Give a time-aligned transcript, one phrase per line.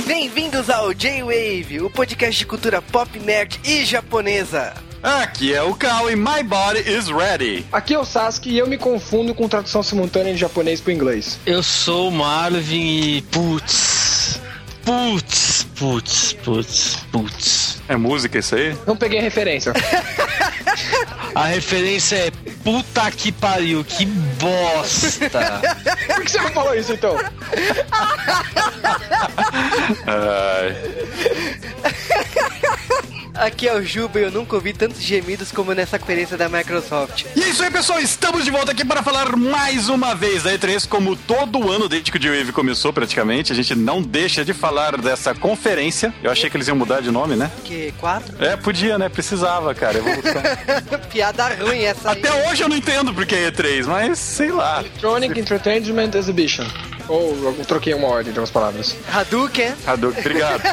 [0.00, 4.72] Bem-vindos ao J-Wave, o podcast de cultura pop, nerd e japonesa.
[5.02, 7.66] Aqui é o Cal e My Body is Ready.
[7.70, 11.38] Aqui é o Sasuke e eu me confundo com tradução simultânea de japonês pro inglês.
[11.44, 14.40] Eu sou o Marvin e putz,
[14.84, 17.82] putz, putz, putz, putz.
[17.88, 18.76] É música isso aí?
[18.86, 19.72] Não peguei a referência.
[21.34, 22.30] A referência é
[22.64, 25.60] puta que pariu, que bosta.
[26.14, 27.16] Por que você não falou isso então?
[30.06, 30.76] Ai.
[33.34, 37.24] Aqui é o Juba e eu nunca ouvi tantos gemidos como nessa conferência da Microsoft.
[37.34, 37.98] E é isso aí, pessoal.
[37.98, 42.10] Estamos de volta aqui para falar mais uma vez da E3, como todo ano desde
[42.10, 43.52] que o J-Wave começou, praticamente.
[43.52, 46.12] A gente não deixa de falar dessa conferência.
[46.22, 47.50] Eu achei que eles iam mudar de nome, né?
[47.64, 48.42] Que quatro?
[48.44, 49.08] É, podia, né?
[49.08, 49.98] Precisava, cara.
[49.98, 50.42] Evolução.
[51.10, 52.18] Piada ruim essa aí.
[52.18, 54.80] Até hoje eu não entendo porque é E3, mas sei lá.
[54.80, 56.66] Electronic Entertainment Exhibition.
[57.08, 58.96] Ou eu troquei uma ordem de umas palavras.
[59.12, 59.74] Hadouken.
[59.86, 60.62] Hadouken, obrigado.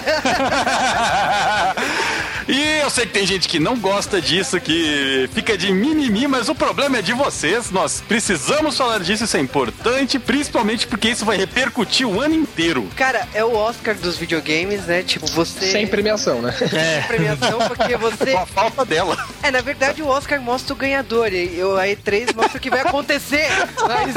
[2.47, 6.49] e eu sei que tem gente que não gosta disso, que fica de mimimi, mas
[6.49, 7.71] o problema é de vocês.
[7.71, 12.87] Nós precisamos falar disso, isso é importante, principalmente porque isso vai repercutir o ano inteiro.
[12.95, 15.03] Cara, é o Oscar dos videogames, né?
[15.03, 15.71] Tipo, você.
[15.71, 16.53] Sem premiação, né?
[16.79, 18.31] É, premiação, porque você.
[18.31, 19.17] Com a falta dela.
[19.43, 22.69] É, na verdade o Oscar mostra o ganhador e o- a E3 mostra o que
[22.69, 23.47] vai acontecer.
[23.87, 24.15] Mas.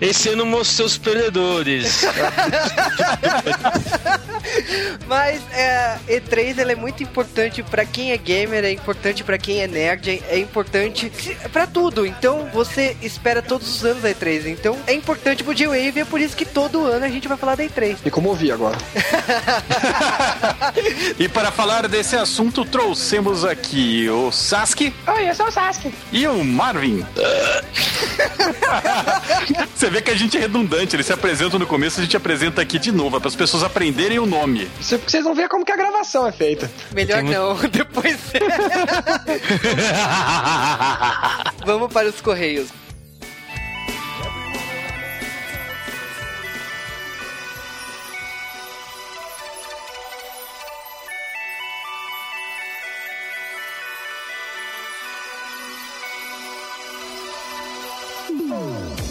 [0.00, 1.43] esse ano mostrou os perdedores.
[5.06, 9.60] Mas é, E3 ela é muito importante pra quem é gamer, é importante pra quem
[9.62, 11.10] é nerd, é, importante
[11.52, 12.06] pra tudo.
[12.06, 14.46] Então você espera todos os anos a E3.
[14.46, 17.54] Então é importante pro J-Wave, é por isso que todo ano a gente vai falar
[17.56, 17.96] da E3.
[18.04, 18.76] Me comovi agora.
[21.18, 25.92] E para falar desse assunto, trouxemos aqui o Sasuke Oi, eu sou o Sasuke.
[26.12, 27.04] e o Marvin.
[29.74, 32.62] Você vê que a gente é redundante, eles se apresentam no começo, a gente apresenta
[32.62, 34.70] aqui de novo, para as pessoas aprenderem o nome.
[34.80, 36.70] Isso é porque vocês vão ver como que a gravação é feita.
[36.92, 38.16] Melhor Tem muito- não, depois.
[41.66, 42.68] Vamos para os Correios.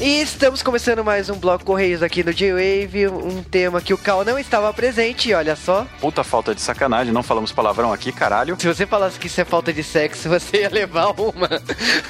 [0.03, 4.25] E estamos começando mais um bloco Correios aqui no J-Wave, um tema que o Cal
[4.25, 5.87] não estava presente, olha só.
[6.01, 8.57] Puta falta de sacanagem, não falamos palavrão aqui, caralho.
[8.59, 11.47] Se você falasse que isso é falta de sexo, você ia levar uma.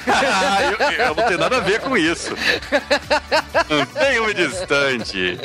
[0.08, 2.34] Ah, eu, eu não tenho nada a ver com isso.
[3.70, 5.38] Mantenha-me distante.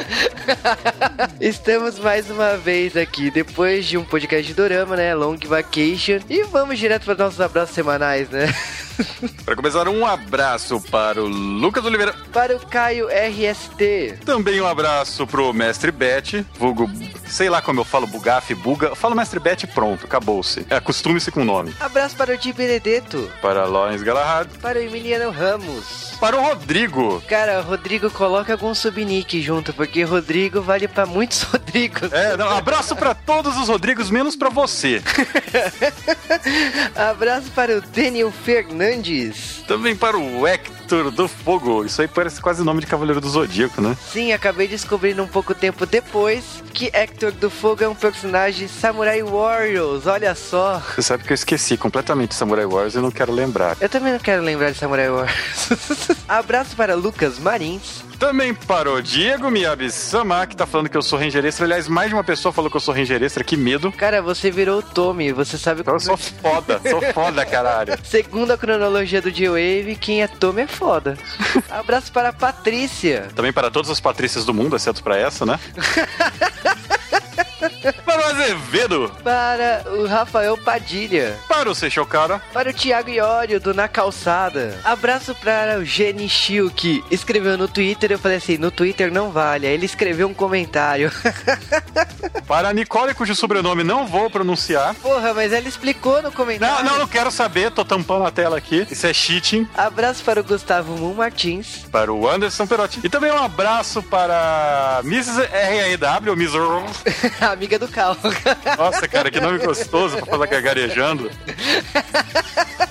[1.40, 5.14] Estamos mais uma vez aqui, depois de um podcast de Dorama, né?
[5.14, 6.18] Long Vacation.
[6.28, 8.52] E vamos direto para nossos abraços semanais, né?
[9.46, 12.14] Para começar, um abraço para o Lucas Oliveira.
[12.32, 14.20] Para o Caio RST.
[14.26, 16.90] Também um abraço pro Mestre Bet, vulgo,
[17.28, 18.88] sei lá como eu falo, Bugaf, Buga.
[18.88, 20.66] Eu falo Mestre Bet pronto, acabou-se.
[20.70, 21.74] É, Acostume-se com o nome.
[21.80, 23.30] Abraço para o Di Benedetto.
[23.42, 24.48] Para Lawrence Galahad.
[24.62, 26.14] Para o Emiliano Ramos.
[26.20, 27.22] Para o Rodrigo.
[27.30, 32.12] Cara, Rodrigo, coloca algum subnick junto, porque Rodrigo vale para muitos Rodrigos.
[32.12, 35.02] É, não, abraço para todos os Rodrigos, menos para você.
[36.96, 38.89] Abraço para o Daniel Fernandes.
[39.68, 41.86] Também para o Hector do Fogo.
[41.86, 43.96] Isso aí parece quase nome de Cavaleiro do Zodíaco, né?
[44.12, 49.22] Sim, acabei descobrindo um pouco tempo depois que Hector do Fogo é um personagem Samurai
[49.22, 50.82] Warriors, olha só.
[50.96, 53.78] Você sabe que eu esqueci completamente Samurai Wars e não quero lembrar.
[53.80, 55.70] Eu também não quero lembrar de Samurai Warriors.
[56.28, 58.09] Abraço para Lucas Marins.
[58.20, 61.66] Também para o Diego Miyabi-sama, que tá falando que eu sou Ranger Extra.
[61.66, 63.94] Aliás, mais de uma pessoa falou que eu sou Ranger Extra, que medo.
[63.94, 67.98] Cara, você virou o Tommy, você sabe Então eu sou foda, sou foda, caralho.
[68.04, 71.18] Segundo a cronologia do G-Wave, quem é Tommy é foda.
[71.70, 73.30] Abraço para a Patrícia.
[73.34, 75.58] Também para todas as Patrícias do mundo, exceto para essa, né?
[78.06, 81.38] para o Azevedo, Para o Rafael Padilha.
[81.48, 84.80] para o Seixal Cara, Para o Thiago Iório, do Na Calçada.
[84.84, 88.12] Abraço para o Genichio, que escreveu no Twitter.
[88.12, 89.68] Eu falei assim: no Twitter não vale.
[89.68, 91.12] Aí ele escreveu um comentário.
[92.48, 94.96] para a Nicole, cujo sobrenome não vou pronunciar.
[94.96, 96.84] Porra, mas ela explicou no comentário.
[96.84, 98.88] Não, não, não quero saber, tô tampando a tela aqui.
[98.90, 99.68] Isso é cheating.
[99.76, 101.86] Abraço para o Gustavo Moon Martins.
[101.92, 103.00] Para o Anderson Perotti.
[103.04, 105.42] E também um abraço para Mrs.
[105.52, 106.52] R.A.W., Miss...
[107.52, 108.16] Amiga do Cal.
[108.78, 111.30] Nossa, cara, que nome gostoso pra falar gagarejando.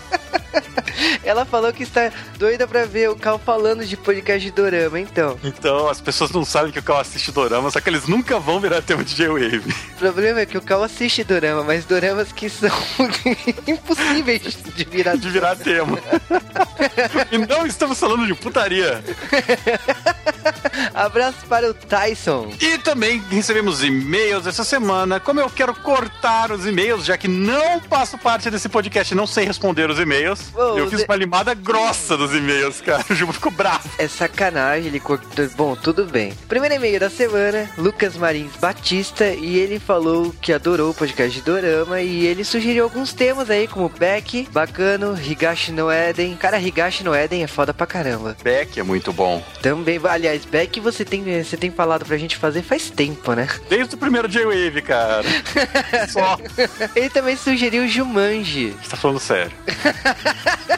[1.23, 5.39] Ela falou que está doida pra ver o Cal falando de podcast de Dorama, então.
[5.45, 8.61] Então, as pessoas não sabem que o Cal assiste dorama, só que eles nunca vão
[8.61, 9.75] virar tema de J-Wave.
[9.95, 12.71] O problema é que o Cal assiste Dorama, mas Doramas que são
[13.67, 14.43] impossíveis
[14.75, 15.17] de virar.
[15.17, 15.99] De virar tema.
[17.31, 19.03] e não estamos falando de putaria.
[20.95, 22.53] Abraço para o Tyson.
[22.61, 25.21] E também recebemos e-mails essa semana.
[25.21, 29.45] Como eu quero cortar os e-mails, já que não faço parte desse podcast não sei
[29.45, 33.05] responder os e-mails, Ô, eu fiz de- uma limada grossa dos e-mails, cara.
[33.11, 33.88] O Juba ficou bravo.
[33.99, 35.49] É sacanagem, ele cortou.
[35.56, 36.32] Bom, tudo bem.
[36.49, 41.43] Primeiro e-mail da semana, Lucas Marins Batista, e ele falou que adorou o podcast de
[41.44, 46.37] Dorama e ele sugeriu alguns temas aí, como Beck, Bacano, Higashi no Eden.
[46.37, 48.37] Cara, Higashi no Eden é foda pra caramba.
[48.43, 49.43] Beck é muito bom.
[49.62, 53.46] Também, aliás, Beck você tem, você tem falado pra gente fazer faz tempo, né?
[53.69, 55.25] Desde o primeiro J-Wave, cara.
[56.08, 56.38] Só.
[56.94, 59.52] Ele também sugeriu Jumanji, Você tá falando sério.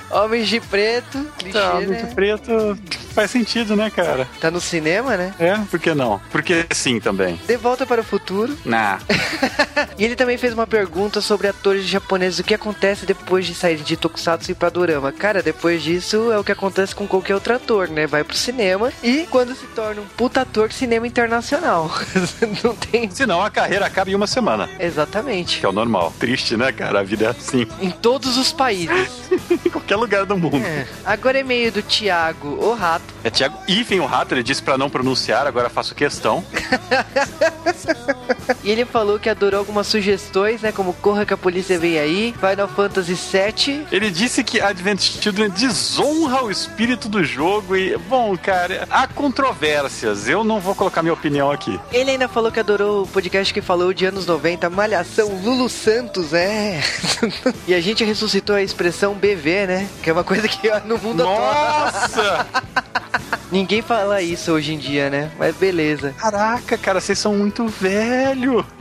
[0.13, 1.87] Homens de Preto, clichê, Tá, né?
[1.87, 2.77] muito preto
[3.13, 4.27] faz sentido, né, cara?
[4.39, 5.33] Tá no cinema, né?
[5.39, 6.21] É, por que não?
[6.31, 7.39] Porque sim também.
[7.47, 8.57] De Volta para o Futuro.
[8.65, 8.99] Nah.
[9.97, 13.77] E ele também fez uma pergunta sobre atores japoneses, o que acontece depois de sair
[13.77, 15.11] de Tokusatsu e pra Dorama.
[15.11, 18.07] Cara, depois disso é o que acontece com qualquer outro ator, né?
[18.07, 21.91] Vai pro cinema e quando se torna um puta ator de cinema internacional.
[22.63, 23.09] Não tem...
[23.11, 24.69] Senão a carreira acaba em uma semana.
[24.79, 25.59] Exatamente.
[25.59, 26.13] Que é o normal.
[26.19, 26.99] Triste, né, cara?
[26.99, 27.67] A vida é assim.
[27.81, 29.09] Em todos os países.
[29.65, 30.57] em qualquer lugar do mundo.
[30.57, 30.85] É.
[31.05, 33.05] Agora é meio do Thiago, o rato.
[33.23, 36.43] É Thiago Ifen o rato, ele disse pra não pronunciar, agora faço questão.
[38.63, 40.71] E ele falou que adorou algumas sugestões, né?
[40.71, 43.87] Como Corra que a Polícia Vem Aí, Final Fantasy VII.
[43.91, 50.27] Ele disse que Advent Children desonra o espírito do jogo e, bom, cara, há controvérsias.
[50.27, 51.79] Eu não vou colocar minha opinião aqui.
[51.91, 56.33] Ele ainda falou que adorou o podcast que falou de anos 90, Malhação Lulu Santos,
[56.33, 56.81] é.
[57.67, 59.89] e a gente ressuscitou a expressão BV, né?
[60.01, 61.85] Que é uma coisa que no mundo atual.
[61.85, 62.47] Nossa!
[63.51, 65.31] Ninguém fala isso hoje em dia, né?
[65.37, 66.13] Mas beleza.
[66.17, 68.65] Caraca, cara, vocês são muito velho.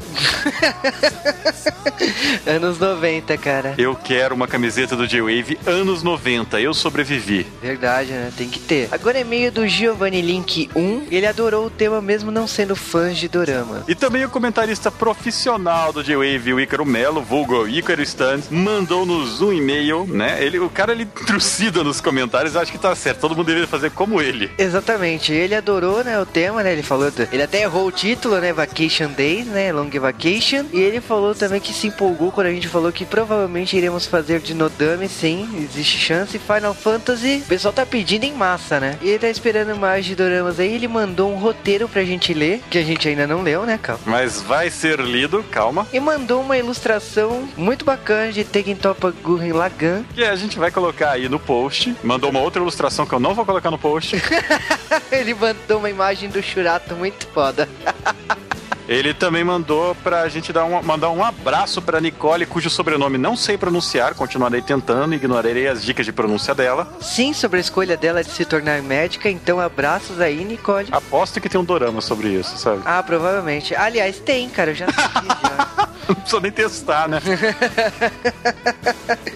[2.46, 3.75] Anos 90, cara.
[3.76, 6.61] Eu quero uma camiseta do J-Wave anos 90.
[6.61, 7.46] Eu sobrevivi.
[7.61, 8.32] Verdade, né?
[8.37, 8.88] Tem que ter.
[8.90, 11.06] Agora é meio do Giovanni Link 1.
[11.11, 13.84] Ele adorou o tema mesmo não sendo fãs de Dorama.
[13.88, 19.52] E também o comentarista profissional do J-Wave, o Ícaro Melo, vulgo Ícaro Stands, mandou-nos um
[19.52, 20.43] e-mail, né?
[20.43, 23.20] Ele, o cara, ele trucida nos comentários, acho que tá certo.
[23.20, 24.50] Todo mundo deveria fazer como ele.
[24.61, 28.53] Exatamente, ele adorou, né, o tema, né, ele falou, ele até errou o título, né,
[28.53, 32.69] Vacation Days, né, Long Vacation, e ele falou também que se empolgou quando a gente
[32.69, 37.87] falou que provavelmente iremos fazer de Nodame, sim, existe chance, Final Fantasy, o pessoal tá
[37.87, 41.37] pedindo em massa, né, e ele tá esperando mais de doramas aí, ele mandou um
[41.37, 43.99] roteiro pra gente ler, que a gente ainda não leu, né, Cal?
[44.05, 45.87] Mas vai ser lido, calma.
[45.91, 50.05] E mandou uma ilustração muito bacana de Tekken Topa Gurren Lagann.
[50.15, 51.97] Que a gente vai colocar aí no post.
[52.05, 54.21] Mandou uma outra ilustração que eu não vou colocar no post.
[55.11, 57.69] ele mandou uma imagem do Churato muito foda.
[58.91, 63.37] Ele também mandou pra gente dar um, mandar um abraço pra Nicole, cujo sobrenome não
[63.37, 66.93] sei pronunciar, continuarei tentando, ignorarei as dicas de pronúncia dela.
[67.01, 70.89] Sim, sobre a escolha dela de se tornar médica, então abraços aí, Nicole.
[70.91, 72.83] Aposto que tem um dorama sobre isso, sabe?
[72.85, 73.77] Ah, provavelmente.
[73.77, 75.89] Aliás, tem, cara, eu já assisti já.
[76.09, 77.21] Não precisa nem testar, né?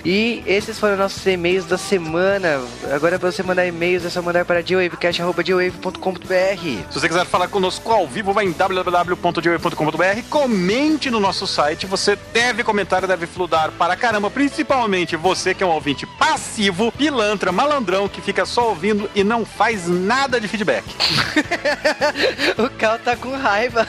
[0.04, 2.60] E esses foram nossos e-mails da semana.
[2.92, 6.22] Agora, pra você mandar e-mails, é só mandar para geowavecast.com.br.
[6.90, 8.52] Se você quiser falar conosco ao vivo, vai em
[9.44, 11.86] www.joey.com.br, comente no nosso site.
[11.86, 17.52] Você deve comentar, deve fludar para caramba, principalmente você que é um ouvinte passivo, pilantra,
[17.52, 20.84] malandrão, que fica só ouvindo e não faz nada de feedback.
[22.56, 23.86] o Cal tá com raiva.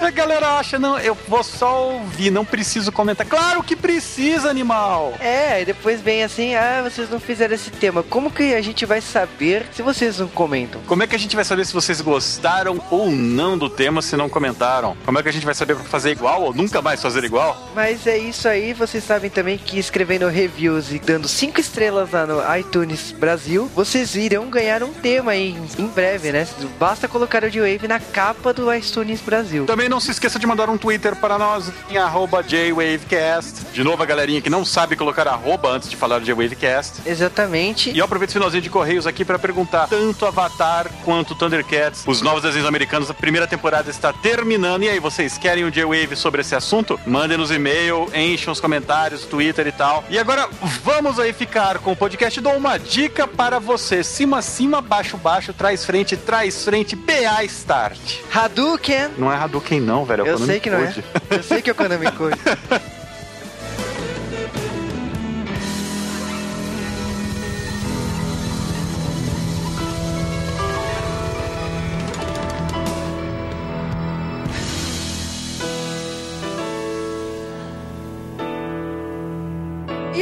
[0.00, 3.26] A galera acha, não, eu vou só ouvir, não preciso comentar.
[3.26, 5.14] Claro que precisa, animal!
[5.20, 8.02] É, e depois vem assim, ah, vocês não fizeram esse tema.
[8.02, 10.80] Como que a gente vai saber se vocês não comentam?
[10.86, 14.16] Como é que a gente vai saber se vocês gostaram ou não do tema se
[14.16, 14.96] não comentaram?
[15.04, 17.70] Como é que a gente vai saber pra fazer igual ou nunca mais fazer igual?
[17.74, 22.26] Mas é isso aí, vocês sabem também que escrevendo reviews e dando cinco estrelas lá
[22.26, 26.46] no iTunes Brasil, vocês irão ganhar um tema aí em breve, né?
[26.78, 29.66] Basta colocar o J-Wave na capa do iTunes Brasil.
[29.66, 33.66] Também não se esqueça de mandar um Twitter para nós em arroba JWavecast.
[33.72, 37.02] De novo, a galerinha que não sabe colocar arroba antes de falar JWavecast.
[37.04, 37.90] Exatamente.
[37.90, 42.22] E eu aproveito o finalzinho de Correios aqui para perguntar: tanto Avatar quanto Thundercats, os
[42.22, 44.82] novos desenhos americanos, a primeira temporada está terminando.
[44.82, 46.98] E aí, vocês querem o J-Wave sobre esse assunto?
[47.06, 50.04] Mandem nos e-mail, enchem os comentários, Twitter e tal.
[50.10, 50.48] E agora,
[50.82, 52.40] vamos aí ficar com o podcast.
[52.40, 57.98] Dou uma dica para você: cima, cima, baixo, baixo, trás, frente, trás, frente, PA Start.
[58.32, 59.10] Hadouken!
[59.18, 60.20] Não é Hadouken, não, velho.
[60.22, 60.94] É o Eu sei que não é.
[61.30, 62.38] Eu sei que é o Konami Code.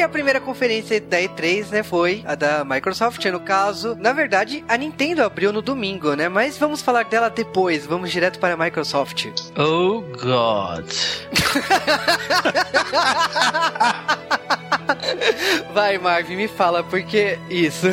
[0.01, 3.95] E a primeira conferência da E3, né, foi a da Microsoft, no caso.
[4.01, 6.27] Na verdade, a Nintendo abriu no domingo, né?
[6.27, 7.85] Mas vamos falar dela depois.
[7.85, 9.27] Vamos direto para a Microsoft.
[9.59, 10.87] Oh, God.
[15.75, 17.89] Vai, Marvin, me fala por que isso.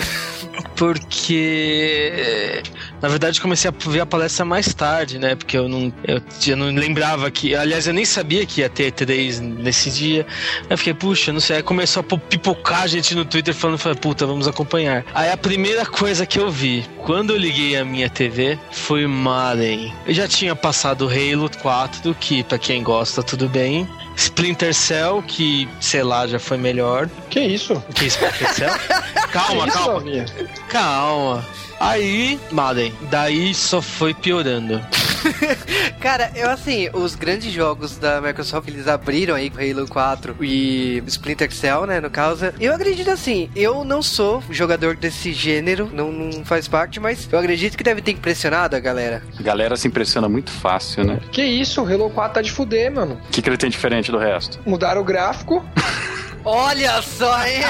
[0.75, 2.61] Porque.
[3.01, 5.35] Na verdade, comecei a ver a palestra mais tarde, né?
[5.35, 7.55] Porque eu não, eu, eu não lembrava que.
[7.55, 10.25] Aliás, eu nem sabia que ia ter três nesse dia.
[10.69, 11.57] Eu fiquei, puxa, não sei.
[11.57, 15.05] Aí começou a pipocar gente no Twitter falando, falei, puta, vamos acompanhar.
[15.13, 19.93] Aí a primeira coisa que eu vi, quando eu liguei a minha TV, foi Madden.
[20.05, 23.87] Eu já tinha passado Halo 4, que pra quem gosta, tudo bem.
[24.17, 27.07] Splinter Cell, que, sei lá, já foi melhor.
[27.29, 27.81] Que isso?
[27.93, 28.74] Que é Splinter Cell?
[29.31, 29.93] calma, que isso, calma.
[30.00, 30.25] Davinha?
[30.67, 31.45] Calma.
[31.79, 34.83] Aí, Madden, daí só foi piorando.
[36.00, 41.03] Cara, eu assim, os grandes jogos da Microsoft, eles abriram aí com Halo 4 e
[41.07, 42.53] Splinter Cell, né, no caso.
[42.59, 47.39] Eu acredito assim, eu não sou jogador desse gênero, não, não faz parte, mas eu
[47.39, 49.21] acredito que deve ter impressionado a galera.
[49.39, 51.19] A galera se impressiona muito fácil, né?
[51.31, 51.81] Que isso?
[51.81, 53.19] O Halo 4 tá de fuder, mano.
[53.27, 54.59] O que, que ele tem diferente do resto?
[54.65, 55.65] Mudaram o gráfico.
[56.50, 57.62] Olha só, hein?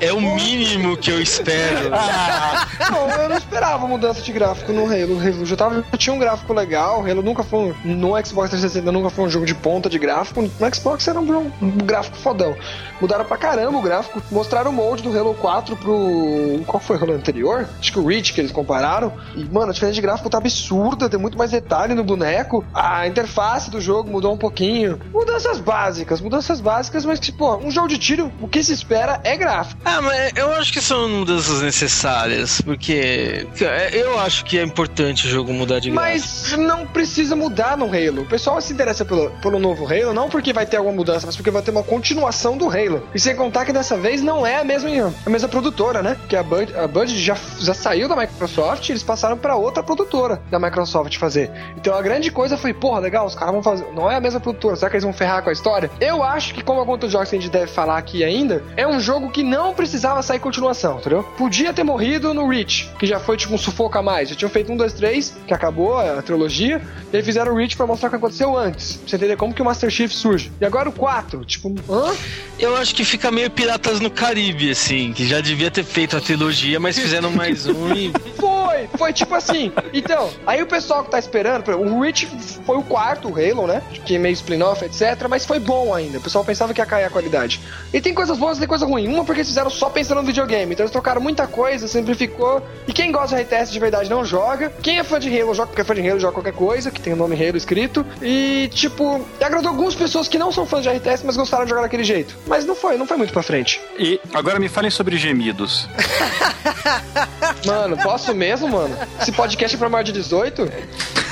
[0.00, 1.90] É o mínimo que eu espero.
[1.90, 5.16] Não, eu não esperava mudança de gráfico no Halo.
[5.16, 7.02] O Halo já, tava, já tinha um gráfico legal.
[7.02, 9.98] O Halo nunca foi um, No Xbox 360 nunca foi um jogo de ponta de
[9.98, 10.40] gráfico.
[10.40, 12.56] No Xbox era um, um gráfico fodão.
[13.02, 14.22] Mudaram pra caramba o gráfico.
[14.30, 16.62] Mostraram o molde do Halo 4 pro.
[16.66, 17.68] Qual foi o Halo anterior?
[17.78, 19.12] Acho que o Reach que eles compararam.
[19.34, 21.06] E, mano, a diferença de gráfico tá absurda.
[21.06, 22.64] Tem muito mais detalhe no boneco.
[22.72, 24.98] A interface do jogo mudou um pouquinho.
[25.12, 29.20] Mudanças básicas, mudanças básicas, mas que, pô, um jogo de tiro, o que se espera
[29.24, 29.80] é gráfico.
[29.84, 33.46] Ah, mas eu acho que são mudanças necessárias, porque
[33.92, 36.12] eu acho que é importante o jogo mudar de gráfico.
[36.12, 38.22] Mas não precisa mudar no Halo.
[38.22, 41.36] O pessoal se interessa pelo, pelo novo Halo, não porque vai ter alguma mudança, mas
[41.36, 43.06] porque vai ter uma continuação do Halo.
[43.14, 46.16] E sem contar que dessa vez não é a mesma, a mesma produtora, né?
[46.28, 49.82] Que a Bud, a Bud já, já saiu da Microsoft e eles passaram pra outra
[49.82, 51.50] produtora da Microsoft fazer.
[51.76, 53.86] Então a grande coisa foi, porra, legal, os caras vão fazer.
[53.94, 55.90] Não é a mesma produtora, será que eles vão ferrar com a história?
[56.00, 58.86] Eu acho que, como alguns outros jogos que a gente deve falar aqui ainda, é
[58.86, 61.22] um jogo que não precisava sair continuação, entendeu?
[61.36, 64.30] Podia ter morrido no Reach, que já foi tipo um sufoco a mais.
[64.30, 66.80] Já tinham feito um, dois, três, que acabou a trilogia,
[67.12, 68.96] e aí fizeram o Reach pra mostrar o que aconteceu antes.
[68.96, 70.50] Pra você entender como que o Master Chief surge.
[70.60, 72.14] E agora o 4, tipo, hã?
[72.58, 76.20] Eu acho que fica meio Piratas no Caribe, assim, que já devia ter feito a
[76.20, 78.12] trilogia, mas fizeram mais um e.
[78.36, 79.72] Foi, foi tipo assim.
[79.92, 82.28] Então, aí o pessoal que tá esperando, o Reach
[82.66, 83.82] foi o quarto, o Halo, né?
[84.04, 85.26] Que é meio spin-off, etc.
[85.28, 86.15] Mas foi bom ainda.
[86.18, 87.60] O pessoal pensava que ia cair a qualidade.
[87.92, 89.08] E tem coisas boas e tem coisa ruim.
[89.08, 90.72] Uma porque eles fizeram só pensando no videogame.
[90.72, 92.66] Então eles trocaram muita coisa, simplificou.
[92.86, 94.72] E quem gosta de RTS de verdade não joga.
[94.82, 97.00] Quem é fã de Halo joga porque é fã de Halo, joga qualquer coisa, que
[97.00, 98.04] tem o nome Halo escrito.
[98.22, 101.82] E, tipo, agradou algumas pessoas que não são fãs de RTS, mas gostaram de jogar
[101.82, 102.36] daquele jeito.
[102.46, 103.80] Mas não foi, não foi muito pra frente.
[103.98, 105.88] E agora me falem sobre gemidos.
[107.64, 108.96] Mano, posso mesmo, mano?
[109.20, 110.70] Esse podcast é pra maior de 18?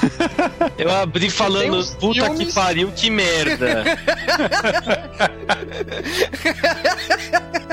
[0.78, 3.84] Eu abri falando, puta filmes- que pariu, que merda.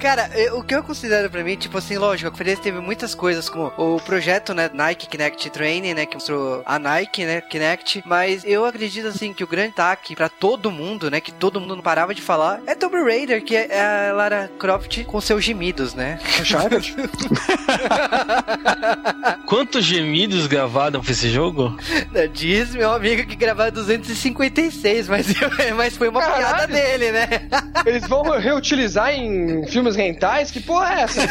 [0.00, 3.14] Cara, eu- o que eu considero pra mim, tipo assim, lógico, a conferência teve muitas
[3.14, 8.02] coisas, como o projeto, né, Nike Kinect Training, né, que mostrou a Nike, né, Kinect,
[8.06, 11.76] mas eu acredito, assim, que o grande ataque pra todo mundo, né, que todo mundo
[11.76, 15.92] não parava de falar, é Tomb Raider, que é a Lara Croft com seus gemidos,
[15.94, 16.18] né?
[16.40, 16.94] Uncharted?
[19.46, 21.76] Quantos gemidos gravaram pra esse jogo?
[22.32, 25.26] Diz meu amigo que gravaram 256, mas,
[25.76, 26.46] mas foi uma Caralho.
[26.46, 27.28] piada dele, né?
[27.84, 30.50] Eles vão reutilizar em filmes rentais?
[30.50, 31.20] Que porra é essa?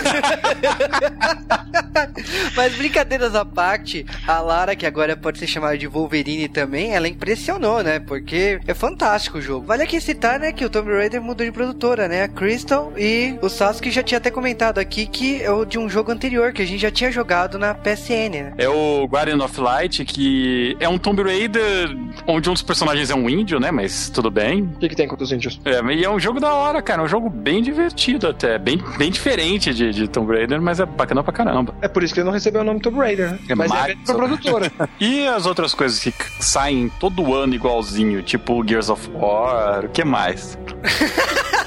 [2.55, 7.07] Mas brincadeiras à parte, a Lara, que agora pode ser chamada de Wolverine também, ela
[7.07, 7.99] impressionou, né?
[7.99, 9.65] Porque é fantástico o jogo.
[9.65, 12.23] Vale aqui citar, né, que o Tomb Raider mudou de produtora, né?
[12.23, 15.89] A Crystal e o Sasuke já tinha até comentado aqui que é o de um
[15.89, 18.53] jogo anterior, que a gente já tinha jogado na PSN, né?
[18.57, 21.89] É o Guardian of Light, que é um Tomb Raider
[22.27, 23.71] onde um dos personagens é um índio, né?
[23.71, 24.63] Mas tudo bem.
[24.63, 25.59] O que, que tem contra os índios?
[25.65, 27.01] É, e é um jogo da hora, cara.
[27.01, 28.48] É um jogo bem divertido até.
[28.57, 31.73] Bem, bem diferente de, de Tomb Raider, mas é bacana pra caramba.
[31.81, 33.39] É por isso que ele não recebeu o nome Tomb Raider, né?
[33.49, 34.71] É Mas é a mais- mesma produtora.
[34.99, 40.03] E as outras coisas que saem todo ano igualzinho, tipo Gears of War, o que
[40.03, 40.57] mais?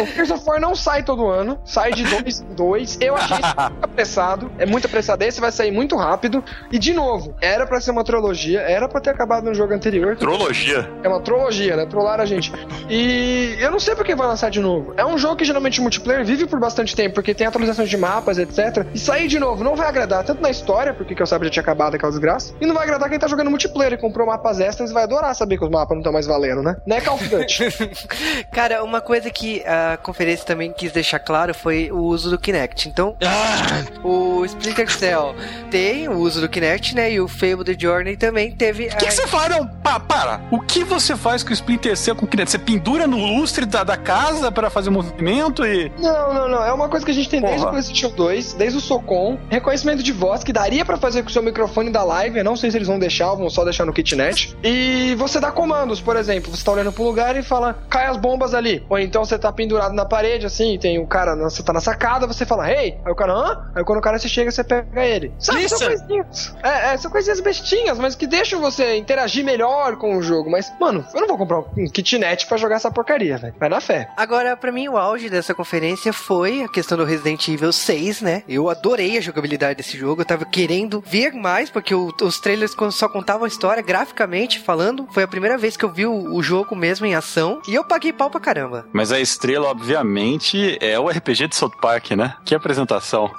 [0.00, 2.98] o Gears of War não sai todo ano, sai de dois em dois.
[3.00, 5.22] Eu achei isso muito apressado, é muito apressado.
[5.22, 6.42] Esse vai sair muito rápido.
[6.70, 10.16] E de novo, era pra ser uma trilogia, era pra ter acabado no jogo anterior.
[10.16, 10.90] Trologia.
[11.02, 11.86] É uma trilogia, né?
[11.86, 12.52] Trollaram a gente.
[12.88, 14.94] E eu não sei por que vai lançar de novo.
[14.96, 17.96] É um jogo que geralmente o multiplayer vive por bastante tempo, porque tem atualizações de
[17.96, 18.86] mapas, etc.
[18.94, 21.50] E sair de novo não vai agradar tanto na história, porque que eu sabia já
[21.50, 24.60] tinha acabado aquela desgraça, e não vai agradar quem tá jogando multiplayer e comprou mapas
[24.60, 26.76] extras e vai adorar saber que os mapas não estão mais valendo, né?
[26.86, 27.64] Né, Call of Duty?
[28.52, 32.88] Cara, uma coisa que a conferência também quis deixar claro foi o uso do Kinect.
[32.88, 35.34] Então, Ah, o Splinter Cell
[35.70, 37.12] tem o uso do Kinect, né?
[37.12, 38.86] E o Fable The Journey também teve.
[38.86, 39.48] O que, que você faz?
[39.50, 40.40] Não, pa- para.
[40.50, 42.50] O que você faz com o Splinter Cell com o Kinect?
[42.52, 45.90] Você pendura no lustre da, da casa pra fazer movimento e.
[45.98, 46.64] Não, não, não.
[46.64, 47.68] É uma coisa que a gente tem desde Porra.
[47.68, 51.32] o PlayStation 2, desde o Socom, reconhecimento de voz que daria pra fazer com o
[51.32, 52.38] seu microfone da live.
[52.38, 54.56] Eu não sei se eles vão deixar ou vão só deixar no kitnet.
[54.62, 58.16] E você dá comandos, por exemplo, você tá olhando pro lugar e fala, cai as
[58.16, 58.84] bombas ali.
[58.88, 61.80] Ou então você tá pendurado na parede, assim, tem o cara, na- você tá na
[61.80, 62.98] sacada, você fala, hey!
[63.04, 63.70] Aí o cara, hã?
[63.74, 65.32] Aí quando o cara se chega, você pega ele.
[65.38, 65.88] Sabe, são Listen.
[65.98, 66.54] coisinhas.
[66.62, 70.50] É, é, são coisinhas bestinhas, mas que deixam você interagir melhor com o jogo.
[70.50, 73.54] Mas, mano, eu não vou comprar um kitnet pra jogar essa porcaria, velho.
[73.58, 74.08] Vai na fé.
[74.16, 78.42] Agora, pra mim, o auge dessa conferência foi a questão do Resident Evil 6, né?
[78.48, 82.74] Eu adorei a jogabilidade desse jogo, eu tava querendo ver mais, porque o- os trailers
[82.92, 85.06] só contavam a história graficamente falando.
[85.12, 87.84] Foi a primeira vez que eu vi o, o jogo mesmo em ação, e eu
[87.84, 88.86] paguei pau pra caramba.
[88.92, 92.34] Mas a estrela, obviamente, é o RPG de South Park, né?
[92.44, 93.30] Que apresentação.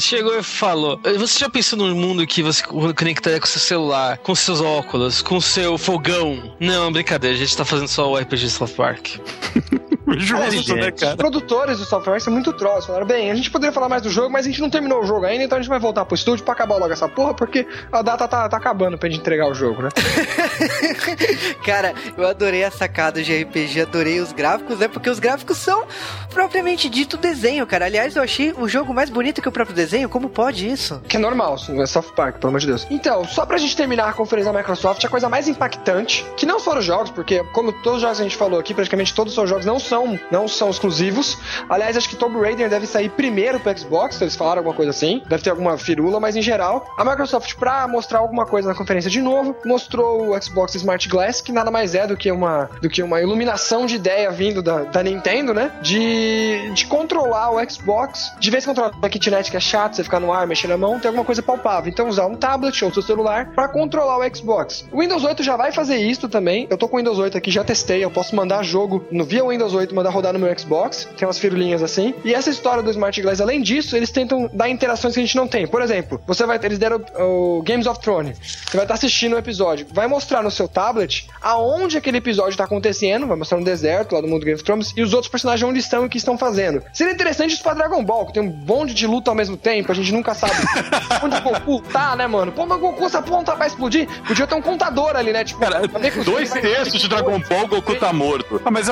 [0.00, 4.34] chegou e falou: Você já pensou num mundo que você conectaria com seu celular, com
[4.34, 6.56] seus óculos, com seu fogão?
[6.58, 9.18] Não, brincadeira, a gente tá fazendo só o RPG de South Park.
[10.18, 11.16] Justo, né, Os cara?
[11.16, 12.86] produtores do software são muito trolls.
[12.86, 15.06] Falaram, bem, a gente poderia falar mais do jogo, mas a gente não terminou o
[15.06, 17.66] jogo ainda, então a gente vai voltar pro estúdio pra acabar logo essa porra, porque
[17.90, 19.88] a data tá, tá acabando pra gente entregar o jogo, né?
[21.64, 24.88] Cara, eu adorei a sacada de RPG, adorei os gráficos, né?
[24.88, 25.84] Porque os gráficos são
[26.30, 27.86] propriamente dito desenho, cara.
[27.86, 30.08] Aliás, eu achei o jogo mais bonito que o próprio desenho.
[30.08, 31.00] Como pode isso?
[31.08, 32.86] Que é normal, não é South Park, pelo amor de Deus.
[32.90, 36.60] Então, só pra gente terminar a conferência da Microsoft, a coisa mais impactante, que não
[36.60, 39.32] foram os jogos, porque como todos os jogos que a gente falou aqui, praticamente todos
[39.32, 39.93] os seus jogos não são,
[40.30, 41.38] não são exclusivos.
[41.68, 45.22] Aliás, acho que Tomb Raider deve sair primeiro pro Xbox, eles falaram alguma coisa assim.
[45.28, 49.10] Deve ter alguma firula, mas em geral, a Microsoft, pra mostrar alguma coisa na conferência
[49.10, 52.88] de novo, mostrou o Xbox Smart Glass, que nada mais é do que uma, do
[52.88, 55.70] que uma iluminação de ideia vindo da, da Nintendo, né?
[55.82, 58.32] De, de controlar o Xbox.
[58.38, 60.76] De vez em quando a kitnet, que é chato, você ficar no ar, mexer na
[60.76, 61.90] mão, tem alguma coisa palpável.
[61.90, 64.86] Então usar um tablet ou seu celular pra controlar o Xbox.
[64.92, 66.66] O Windows 8 já vai fazer isso também.
[66.70, 68.04] Eu tô com o Windows 8 aqui, já testei.
[68.04, 71.08] Eu posso mandar jogo no via Windows 8, mandar rodar no meu Xbox.
[71.16, 72.14] Tem umas firulinhas assim.
[72.24, 75.36] E essa história do Smart Glass, além disso, eles tentam dar interações que a gente
[75.36, 75.66] não tem.
[75.66, 78.38] Por exemplo, você vai eles deram o, o Games of Thrones.
[78.66, 79.86] Você vai estar assistindo o episódio.
[79.92, 83.26] Vai mostrar no seu tablet aonde aquele episódio tá acontecendo.
[83.26, 84.92] Vai mostrar no deserto, lá do mundo Game of Thrones.
[84.96, 86.82] E os outros personagens onde estão e o que estão fazendo.
[86.92, 89.90] Seria interessante isso pra Dragon Ball, que tem um bonde de luta ao mesmo tempo.
[89.90, 90.54] A gente nunca sabe
[91.22, 92.52] onde o Goku tá, né, mano?
[92.52, 94.08] Pô, mas o Goku, essa ponta vai explodir.
[94.26, 95.44] Podia ter um contador ali, né?
[95.44, 95.82] Tipo, Cara,
[96.24, 98.60] dois terços de Dragon Ball, Goku tá morto.
[98.64, 98.88] Ah, mas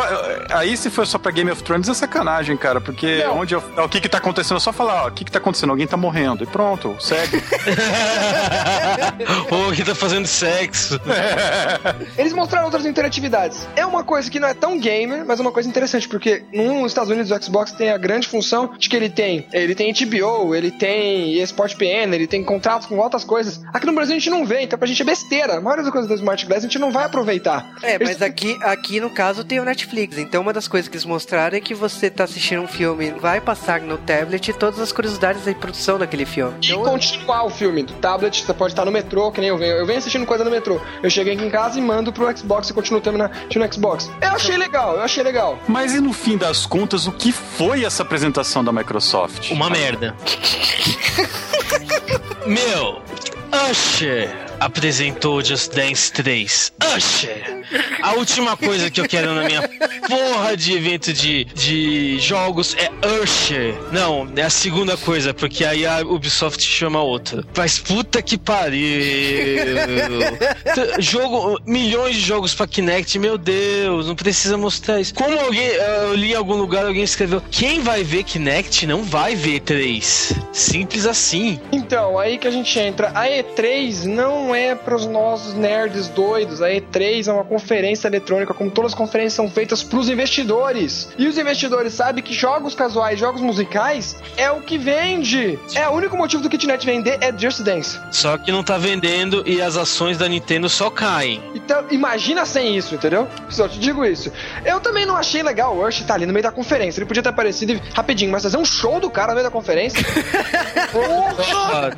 [0.50, 3.38] aí se for só pra Game of Thrones é sacanagem, cara, porque Não.
[3.38, 4.56] onde eu- o que que tá acontecendo?
[4.56, 5.70] É só falar, ó, o que que tá acontecendo?
[5.70, 6.44] Alguém tá morrendo.
[6.44, 7.42] E pronto, segue.
[9.50, 11.00] Ou que tá fazendo sexo.
[12.18, 13.66] Eles mostraram outras interatividades.
[13.76, 16.90] É uma coisa que não é tão gamer, mas é uma coisa interessante, porque nos
[16.90, 20.54] Estados Unidos o Xbox tem a grande função de que ele tem, ele tem HBO,
[20.54, 23.60] ele tem eSport PN, ele tem contratos com outras coisas.
[23.72, 25.56] Aqui no Brasil a gente não vê, então pra gente é besteira.
[25.56, 27.70] A maioria das coisas do Smart Glass a gente não vai aproveitar.
[27.82, 30.18] É, Eles- mas aqui, aqui no caso tem o Netflix.
[30.18, 33.42] Então uma das coisas que eles mostraram é que você tá assistindo um filme, vai
[33.42, 36.54] passar no tablet todas as curiosidades da produção daquele filme.
[36.62, 39.58] E Então, continuar o filme do tablet, você pode estar no metrô, que nem eu
[39.58, 39.74] venho.
[39.76, 40.80] Eu venho assistindo coisa no metrô.
[41.02, 44.10] Eu cheguei aqui em casa e mando pro Xbox e continuo terminando no Xbox.
[44.22, 45.58] Eu achei legal, eu achei legal.
[45.68, 49.50] Mas e no fim das contas, o que foi essa apresentação da Microsoft?
[49.50, 50.16] Uma merda.
[52.46, 53.02] Meu,
[53.70, 56.72] Usher apresentou Just Dance 3.
[56.96, 57.62] Usher!
[58.02, 59.68] A última coisa que eu quero na minha
[60.08, 62.90] porra de evento de, de jogos é
[63.22, 63.74] Usher.
[63.90, 67.44] Não, é a segunda coisa, porque aí a Ubisoft chama outra.
[67.56, 68.82] Mas puta que pariu!
[70.98, 75.14] Jogo, milhões de jogos pra Kinect, meu Deus, não precisa mostrar isso.
[75.14, 79.34] Como alguém, eu li em algum lugar, alguém escreveu: quem vai ver Kinect não vai
[79.34, 80.32] ver 3.
[80.52, 81.60] Simples assim.
[81.72, 83.10] Então, aí que a gente entra.
[83.14, 86.62] A E3 não é pros nós nerds doidos.
[86.62, 91.08] A E3 é uma conferência eletrônica, como todas as conferências são feitas pros investidores.
[91.18, 95.58] E os investidores sabem que jogos casuais, jogos musicais, é o que vende.
[95.74, 97.98] É o único motivo do Kitnet vender é Just Dance.
[98.10, 101.42] Só que não tá vendendo e as ações da Nintendo só caem.
[101.54, 103.28] Então, imagina sem isso, entendeu?
[103.48, 104.32] Só te digo isso.
[104.64, 107.00] Eu também não achei legal o Ursh tá ali no meio da conferência.
[107.00, 110.02] Ele podia ter aparecido rapidinho, mas fazer um show do cara no meio da conferência.
[110.92, 111.96] Porra!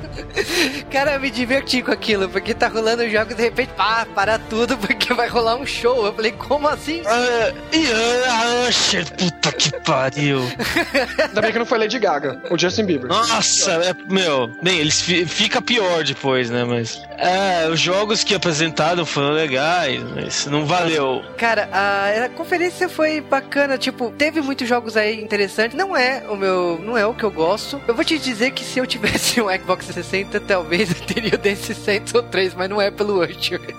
[0.91, 4.07] Cara, eu me diverti com aquilo, porque tá rolando o jogo e de repente, pá,
[4.15, 6.05] para tudo, porque vai rolar um show.
[6.07, 7.03] Eu falei, como assim?
[7.07, 10.41] Ah, e Usher, puta que pariu.
[11.29, 13.09] Ainda bem que não foi Lady Gaga, o Justin Bieber.
[13.09, 16.65] Nossa, é, meu, bem, eles fi- fica pior depois, né?
[16.65, 21.23] Mas é, os jogos que apresentaram foram legais, mas não valeu.
[21.37, 25.77] Cara, a, a conferência foi bacana, tipo, teve muitos jogos aí interessantes.
[25.77, 27.81] Não é o meu, não é o que eu gosto.
[27.87, 31.39] Eu vou te dizer que se eu tivesse um Xbox 360, talvez eu teria o
[31.39, 33.61] Dance Saints ou 3, mas não é pelo Usher.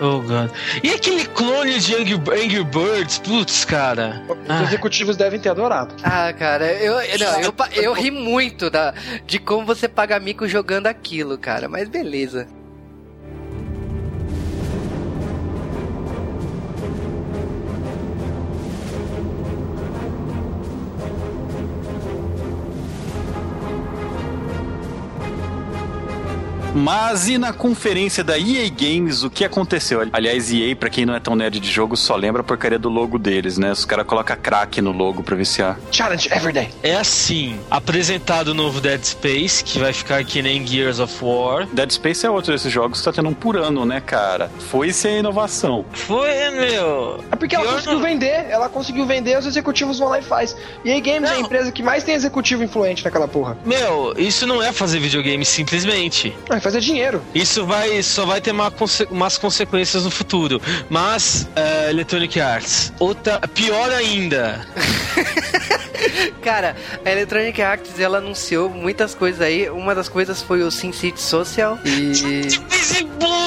[0.00, 0.50] Oh, God.
[0.82, 4.22] E aquele clone de Angry, Angry Birds, putz, cara.
[4.28, 4.62] Os Ah.
[4.62, 5.94] executivos devem ter adorado.
[6.02, 8.94] Ah, cara, eu, eu- não, eu, eu ri muito da,
[9.26, 12.46] de como você paga mico jogando aquilo, cara, mas beleza.
[26.86, 30.06] Mas e na conferência da EA Games, o que aconteceu?
[30.12, 32.88] Aliás, EA, pra quem não é tão nerd de jogo, só lembra a porcaria do
[32.88, 33.72] logo deles, né?
[33.72, 35.80] Os caras colocam crack no logo pra viciar.
[35.90, 36.68] Challenge Everyday.
[36.84, 41.66] É assim, apresentado o novo Dead Space, que vai ficar que nem Gears of War.
[41.72, 44.48] Dead Space é outro desses jogos que tá tendo um por ano, né, cara?
[44.70, 45.84] Foi isso a inovação.
[45.90, 47.18] Foi, meu.
[47.32, 48.02] É porque ela conseguiu não.
[48.06, 50.56] vender, ela conseguiu vender, os executivos vão lá e faz.
[50.84, 51.40] E a Games é a Não.
[51.46, 53.58] empresa que mais tem executivo influente naquela porra.
[53.64, 56.32] Meu, isso não é fazer videogame simplesmente.
[56.48, 57.22] Vai fazer dinheiro.
[57.34, 58.72] Isso vai só vai ter uma
[59.10, 60.60] umas consequências no futuro.
[60.88, 64.66] Mas é, Electronic Arts, outra pior ainda.
[66.42, 69.68] Cara, a Electronic Arts, ela anunciou muitas coisas aí.
[69.70, 72.12] Uma das coisas foi o SimCity Social e...
[72.86, 73.04] De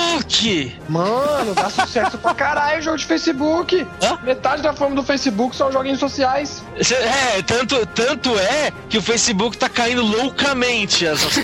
[0.10, 0.76] Facebook.
[0.88, 3.88] Mano, dá sucesso pra caralho o jogo de Facebook.
[4.02, 4.20] Hã?
[4.24, 6.64] Metade da fama do Facebook são joguinhos sociais.
[6.78, 11.06] É, tanto, tanto é que o Facebook tá caindo loucamente.
[11.08, 11.20] As...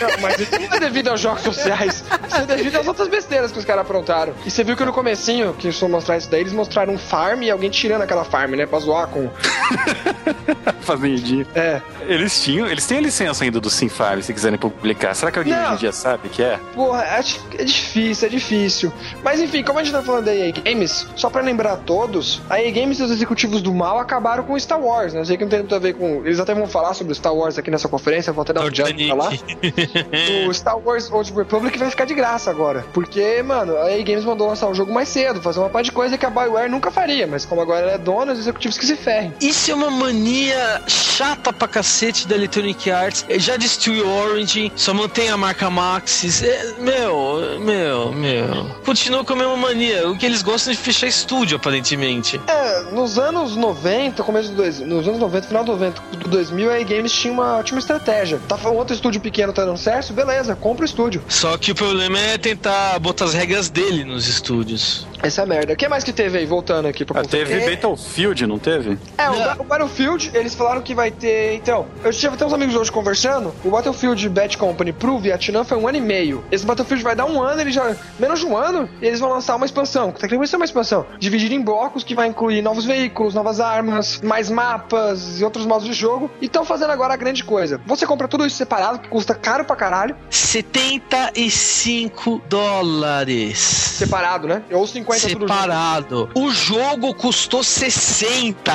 [0.00, 2.04] Não, mas isso não é devido aos jogos sociais.
[2.26, 4.34] Isso é devido às outras besteiras que os caras aprontaram.
[4.44, 6.98] E você viu que no comecinho, que eles foram mostrar isso daí, eles mostraram um
[6.98, 8.66] farm e alguém tirando aquela farm, né?
[8.66, 9.30] Pra zoar com...
[10.82, 11.46] Fazendinha.
[11.54, 11.80] É.
[12.02, 15.14] Eles tinham, eles têm a licença ainda do SimFarm, se quiserem publicar.
[15.14, 15.62] Será que alguém Não.
[15.64, 16.58] hoje em dia sabe que é?
[16.74, 18.92] Porra, acho que é difícil, é difícil.
[19.22, 22.40] Mas enfim, como a gente tá falando da EA Games, só pra lembrar a todos,
[22.48, 25.20] a EA Games e os executivos do mal acabaram com Star Wars, né?
[25.20, 26.24] Eu sei que não tem muito a ver com.
[26.24, 29.06] Eles até vão falar sobre Star Wars aqui nessa conferência, vou até dar um jump
[29.06, 29.30] pra lá.
[30.48, 32.84] O Star Wars Old Republic vai ficar de graça agora.
[32.92, 35.92] Porque, mano, a EA Games mandou lançar o jogo mais cedo, fazer uma parte de
[35.92, 37.26] coisa que a BioWare nunca faria.
[37.26, 39.32] Mas como agora ela é dona, os executivos que se ferrem.
[39.40, 43.24] Isso é uma mania chata pra cacete da Electronic Arts.
[43.36, 46.42] Já destruiu Origin, só mantém a marca Maxis.
[46.42, 48.70] É, meu, meu, meu.
[48.84, 50.08] Continua com a mesma mania.
[50.08, 52.40] O que eles gostam é de fechar estúdio, aparentemente.
[52.46, 56.70] É, nos anos 90, começo do dois, nos anos 90, final do 90, do 2000,
[56.70, 58.40] a EA Games tinha uma, tinha uma estratégia.
[58.46, 61.22] Tá, um outro estúdio pequeno tá dando certo, beleza, compra o estúdio.
[61.28, 65.06] Só que o problema é tentar botar as regras dele nos estúdios.
[65.22, 65.72] Essa é a merda.
[65.72, 68.98] O que mais que teve aí, voltando aqui pra Ah, teve É, Battlefield, não teve?
[69.16, 69.54] É, o, Não.
[69.60, 71.54] O Battlefield, eles falaram que vai ter.
[71.54, 73.54] Então, eu tive até uns amigos hoje conversando.
[73.64, 76.44] O Battlefield Bad Company pro Vietnã foi um ano e meio.
[76.52, 77.94] Esse Battlefield vai dar um ano, ele já.
[78.18, 80.10] Menos de um ano, e eles vão lançar uma expansão.
[80.12, 81.06] Tecnicamente vai ser uma expansão.
[81.18, 85.86] Dividida em blocos que vai incluir novos veículos, novas armas, mais mapas e outros modos
[85.86, 86.30] de jogo.
[86.40, 87.80] E estão fazendo agora a grande coisa.
[87.86, 90.16] Você compra tudo isso separado, que custa caro pra caralho.
[90.30, 93.58] 75 dólares.
[93.58, 94.62] Separado, né?
[94.70, 95.52] Ou 50 tudo junto.
[95.52, 96.30] Separado.
[96.34, 98.72] O jogo custou 60.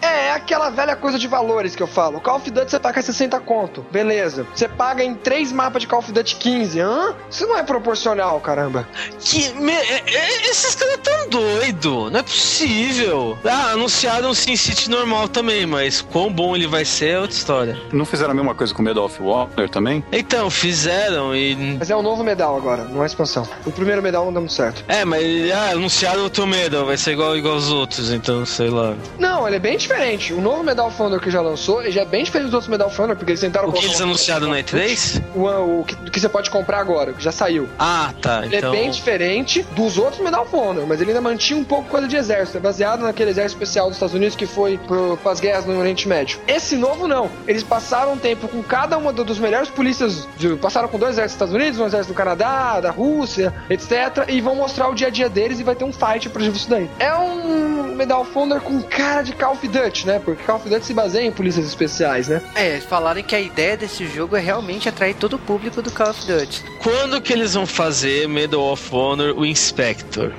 [0.00, 2.20] É, é aquela velha coisa de valores que eu falo.
[2.20, 4.46] Call of Duty você paga 60 conto, beleza.
[4.54, 7.14] Você paga em três mapas de Call of Duty 15, hã?
[7.38, 8.84] Isso não é proporcional, caramba.
[9.20, 13.38] Que me- é- é- esses caras tão doidos, não é possível.
[13.44, 17.36] Ah, anunciaram o Sin City normal também, mas quão bom ele vai ser é outra
[17.36, 17.78] história.
[17.92, 20.04] Não fizeram a mesma coisa com Medal of Honor também?
[20.10, 21.76] Então, fizeram e.
[21.78, 23.48] Mas é um novo medal agora, não é expansão.
[23.64, 24.84] O primeiro medal não deu muito certo.
[24.88, 25.22] É, mas
[25.52, 28.96] ah, anunciaram outro medal, vai ser igual, igual aos outros, então sei lá.
[29.16, 30.32] Não, ele é bem diferente.
[30.32, 32.68] O novo Medal of Honor que já lançou, ele já é bem diferente dos outros
[32.68, 35.22] Medal of Honor, porque eles tentaram O que eles um- anunciaram na E3?
[35.36, 37.68] O, o, que, o que você pode comprar agora, que já já saiu.
[37.78, 38.44] Ah, tá.
[38.44, 38.74] Ele então...
[38.74, 42.08] é bem diferente dos outros Medal of Honor, mas ele ainda mantinha um pouco coisa
[42.08, 42.58] de exército.
[42.58, 46.08] É baseado naquele exército especial dos Estados Unidos que foi para as guerras no Oriente
[46.08, 46.40] Médio.
[46.46, 47.30] Esse novo não.
[47.46, 50.26] Eles passaram um tempo com cada uma dos melhores polícias.
[50.36, 54.28] De, passaram com dois exércitos dos Estados Unidos, um exército do Canadá, da Rússia, etc.
[54.28, 56.68] E vão mostrar o dia a dia deles e vai ter um fight pra isso
[56.68, 56.88] daí.
[56.98, 60.20] É um Medal of Honor com cara de Call of Duty, né?
[60.24, 62.40] Porque Call of Duty se baseia em polícias especiais, né?
[62.54, 65.90] É, eles falaram que a ideia desse jogo é realmente atrair todo o público do
[65.90, 66.64] Call of Duty.
[66.82, 70.32] Quando que eles vão fazer Medal of Honor o Inspector?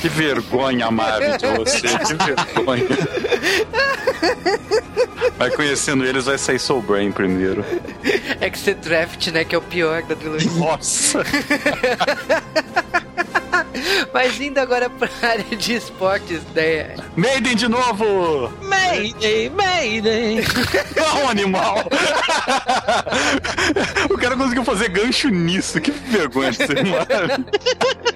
[0.00, 1.80] Que vergonha, Marvel, de você.
[1.80, 2.14] Que
[2.54, 2.86] vergonha.
[5.36, 7.64] Vai conhecendo eles, vai sair Soul Brain primeiro.
[8.40, 9.44] É que você draft, né?
[9.44, 10.50] Que é o pior da trilogia.
[10.52, 11.24] Nossa!
[14.12, 16.94] Mas indo agora pra área de esportes, né?
[17.16, 18.52] Maiden de novo!
[18.62, 20.44] Mayday, Mayday!
[20.96, 21.84] Não, animal!
[24.10, 25.80] o cara conseguiu fazer gancho nisso.
[25.80, 27.06] Que vergonha de ser mano.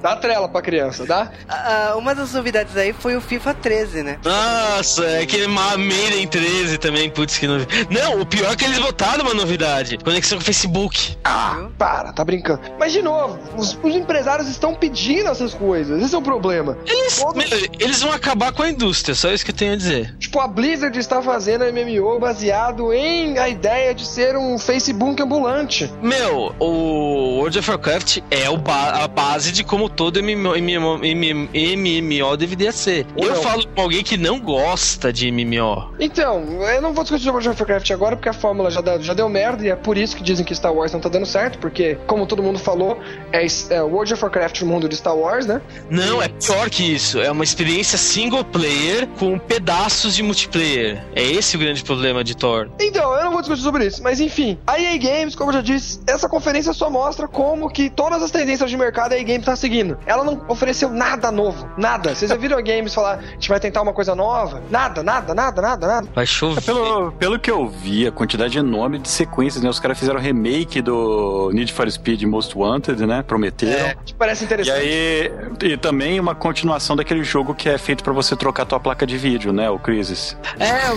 [0.00, 1.30] Dá trela pra criança, dá?
[1.48, 4.18] Ah, uma das novidades aí foi o FIFA 13, né?
[4.24, 7.86] Nossa, é aquele Maiden 13 também, putz, que novidade.
[7.90, 11.16] Não, o pior é que eles botaram uma novidade: conexão com o Facebook.
[11.24, 12.60] Ah, para, tá brincando.
[12.78, 16.02] Mas de novo, os, os empresários estão pedindo essas coisas.
[16.02, 16.76] Esse é o problema.
[16.86, 17.46] Eles, Todo- meu,
[17.78, 20.14] eles vão acabar com a indústria, só isso que eu tenho a dizer.
[20.18, 25.92] Tipo, a Blizzard está fazendo MMO baseado em a ideia de ser um Facebook ambulante.
[26.02, 30.98] Meu, o World of Warcraft é o ba- a base de como todo MMO, MMO,
[30.98, 33.06] MMO, MMO deveria ser.
[33.16, 33.42] Ou eu não.
[33.42, 35.94] falo com alguém que não gosta de MMO.
[35.98, 39.14] Então, eu não vou discutir World of Warcraft agora porque a fórmula já, dá- já
[39.14, 41.58] deu merda e é por isso que dizem que Star Wars não tá dando certo,
[41.58, 42.98] porque, como todo mundo falou,
[43.32, 45.60] é, é World of Warcraft no mundo de Star Wars, né?
[45.90, 47.20] Não, é pior que isso.
[47.20, 51.02] É uma experiência single player com pedaços de multiplayer.
[51.14, 52.68] É esse o grande problema de Thor.
[52.80, 55.62] Então, eu não vou discutir sobre isso, mas enfim, a EA Games, como eu já
[55.62, 59.44] disse, essa conferência só mostra como que todas as tendências de mercado a EA Games
[59.44, 59.98] tá seguindo.
[60.06, 62.14] Ela não ofereceu nada novo, nada.
[62.14, 64.62] Vocês já viram a Games falar, a gente vai tentar uma coisa nova?
[64.70, 66.08] Nada, nada, nada, nada, nada.
[66.14, 66.60] Vai chover.
[66.62, 69.70] Pelo, pelo que eu vi, a quantidade enorme de sequências, né?
[69.70, 73.22] Os caras fizeram remake do Need for Speed Most Wanted, né?
[73.22, 73.86] Prometeram.
[73.86, 74.76] É, que parece E interessante.
[74.78, 75.30] aí,
[75.62, 79.16] e também uma continuação daquele jogo que é feito pra você trocar tua placa de
[79.16, 79.70] vídeo, né?
[79.70, 80.36] O Crisis.
[80.58, 80.90] É,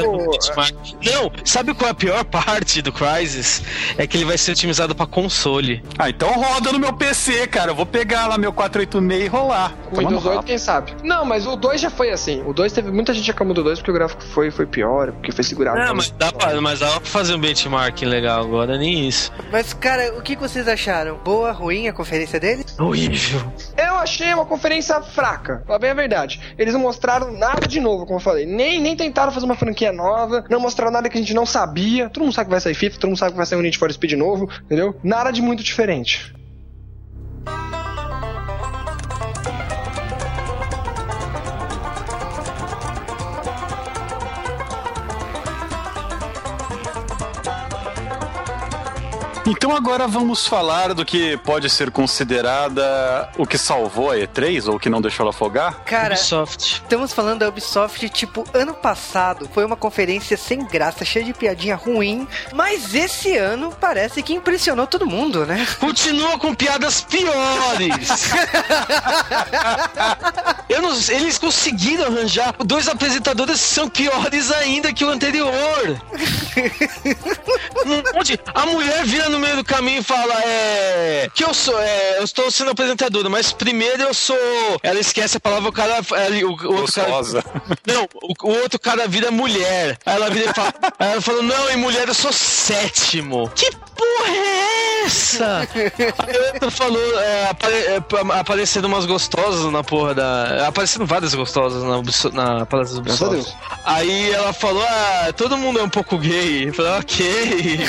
[0.00, 0.38] Pô,
[1.12, 3.62] não, sabe qual é a pior parte do Crysis?
[3.96, 5.82] É que ele vai ser otimizado pra console.
[5.98, 6.28] Ah, então
[6.58, 7.70] roda no meu PC, cara.
[7.70, 9.72] Eu vou pegar lá meu 486 e rolar.
[9.84, 10.46] Com Toma Windows 8, rabo.
[10.46, 10.92] quem sabe?
[11.04, 12.42] Não, mas o 2 já foi assim.
[12.44, 15.30] O 2 teve muita gente reclamou do 2 porque o gráfico foi, foi pior, porque
[15.30, 15.78] foi segurado.
[15.78, 19.32] Não, mas dá, pra, mas dá pra fazer um benchmark legal agora, nem isso.
[19.52, 21.18] Mas, cara, o que que vocês acharam?
[21.24, 22.76] Boa, ruim a conferência deles?
[22.78, 23.40] Horrível.
[23.76, 26.40] Eu achei uma conferência fraca, pra bem a verdade.
[26.58, 28.46] Eles não mostraram nada de novo, como eu falei.
[28.46, 32.10] Nem, nem tentaram fazer uma franquia nova, não mostraram nada que a gente não sabia.
[32.10, 33.78] Todo mundo sabe que vai sair FIFA, todo mundo sabe que vai sair um Need
[33.78, 34.96] for Speed novo, entendeu?
[35.04, 36.34] Nada de muito diferente.
[37.48, 37.77] Thank you.
[49.50, 54.74] Então agora vamos falar do que pode ser considerada o que salvou a E3 ou
[54.76, 55.84] o que não deixou ela afogar.
[55.86, 56.74] Cara, Ubisoft.
[56.82, 61.76] estamos falando da Ubisoft, tipo, ano passado foi uma conferência sem graça, cheia de piadinha
[61.76, 65.66] ruim, mas esse ano parece que impressionou todo mundo, né?
[65.80, 68.28] Continua com piadas piores.
[70.68, 75.98] Eu não, eles conseguiram arranjar dois apresentadores que são piores ainda que o anterior.
[77.86, 81.28] Um monte- a mulher vira no meio do caminho e fala: É.
[81.34, 84.36] Que eu sou, é, eu estou sendo apresentadora, mas primeiro eu sou.
[84.82, 85.94] Ela esquece a palavra, o cara.
[85.94, 87.10] é, O, o outro cara,
[87.86, 89.98] não, o, o outro cara vira mulher.
[90.04, 90.72] Aí ela vira e fala.
[90.98, 93.48] Aí ela falou: Não, em mulher eu sou sétimo.
[93.54, 95.68] Que porra é essa?
[96.26, 100.68] Aí o outro falou: é, apare, é, pa- Aparecendo umas gostosas na porra da.
[100.68, 102.02] Aparecendo várias gostosas na,
[102.58, 103.54] na palestra do Ubisoft.
[103.84, 106.68] Aí ela falou: Ah, todo mundo é um pouco gay.
[106.68, 107.80] Eu falei: Ok.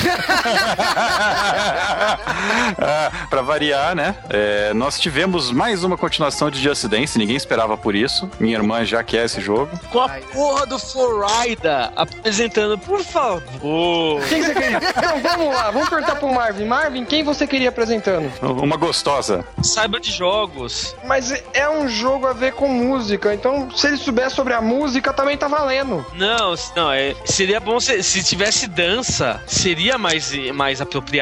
[2.78, 4.14] Ah, pra variar, né?
[4.28, 8.30] é, nós tivemos mais uma continuação de Just Dance, ninguém esperava por isso.
[8.38, 9.70] Minha irmã já quer esse jogo.
[9.90, 14.22] Com a porra do Florida apresentando, por favor.
[14.28, 14.80] Quem que você queria?
[14.96, 16.64] Então vamos lá, vamos perguntar pro Marvin.
[16.64, 18.30] Marvin, quem você queria apresentando?
[18.42, 19.44] Uma gostosa.
[19.62, 20.94] Saiba de jogos.
[21.04, 25.12] Mas é um jogo a ver com música, então se ele souber sobre a música
[25.12, 26.04] também tá valendo.
[26.14, 31.19] Não, não, é, seria bom se, se tivesse dança, seria mais, mais apropriado.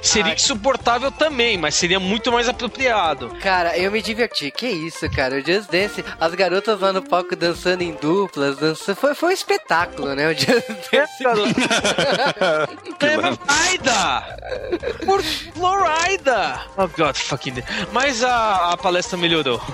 [0.00, 0.34] Seria Ai.
[0.34, 3.30] insuportável também, mas seria muito mais apropriado.
[3.40, 4.50] Cara, eu me diverti.
[4.50, 5.36] Que isso, cara?
[5.36, 8.96] O Just Dance, as garotas lá no palco dançando em duplas, dançando.
[8.96, 10.28] Foi, foi um espetáculo, né?
[10.28, 11.22] O Just Dance.
[13.02, 14.38] Florida!
[15.04, 16.60] Por Florida!
[16.76, 17.62] Oh god, fucking.
[17.92, 19.60] Mas a, a palestra melhorou.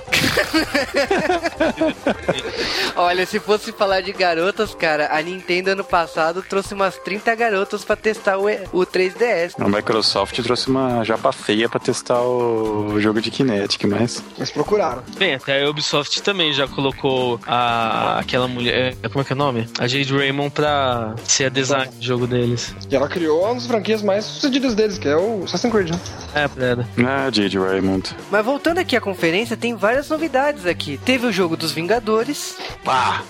[2.95, 7.83] Olha, se fosse falar de garotas, cara, a Nintendo ano passado trouxe umas 30 garotas
[7.83, 9.53] pra testar o, o 3DS.
[9.59, 14.23] A Microsoft trouxe uma japa feia pra testar o jogo de Kinetic, mas.
[14.37, 15.03] Eles procuraram.
[15.17, 18.95] Bem, até a Ubisoft também já colocou a, aquela mulher.
[19.03, 19.67] é, Como é que é o nome?
[19.79, 22.73] A Jade Raymond pra ser a design do jogo deles.
[22.89, 25.99] E ela criou uma das franquias mais sucedidas deles, que é o Assassin's Creed, né?
[26.35, 26.87] É, Preda.
[27.05, 27.59] Ah, J.J.
[27.59, 28.15] Raymond.
[28.31, 30.97] Mas voltando aqui à conferência, tem várias novidades aqui.
[31.03, 32.55] Teve o jogo dos Vingadores.
[32.83, 33.23] Pá!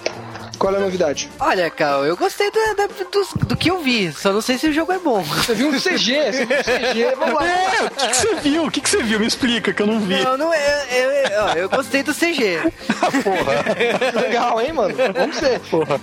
[0.59, 1.29] Qual é a novidade?
[1.39, 2.59] Olha, Cal, eu gostei do,
[3.39, 5.21] do, do que eu vi, só não sei se o jogo é bom.
[5.23, 5.79] Você viu um CG,
[6.31, 7.47] você viu um CG, vamos lá.
[7.47, 8.63] É, o que que você viu?
[8.65, 9.19] O que que você viu?
[9.19, 10.21] Me explica, que eu não vi.
[10.23, 10.85] Não, não é.
[10.91, 12.59] Eu, eu, ó, eu gostei do CG.
[14.21, 14.93] Legal, hein, mano?
[15.13, 15.59] Vamos ser.
[15.61, 15.99] Porra.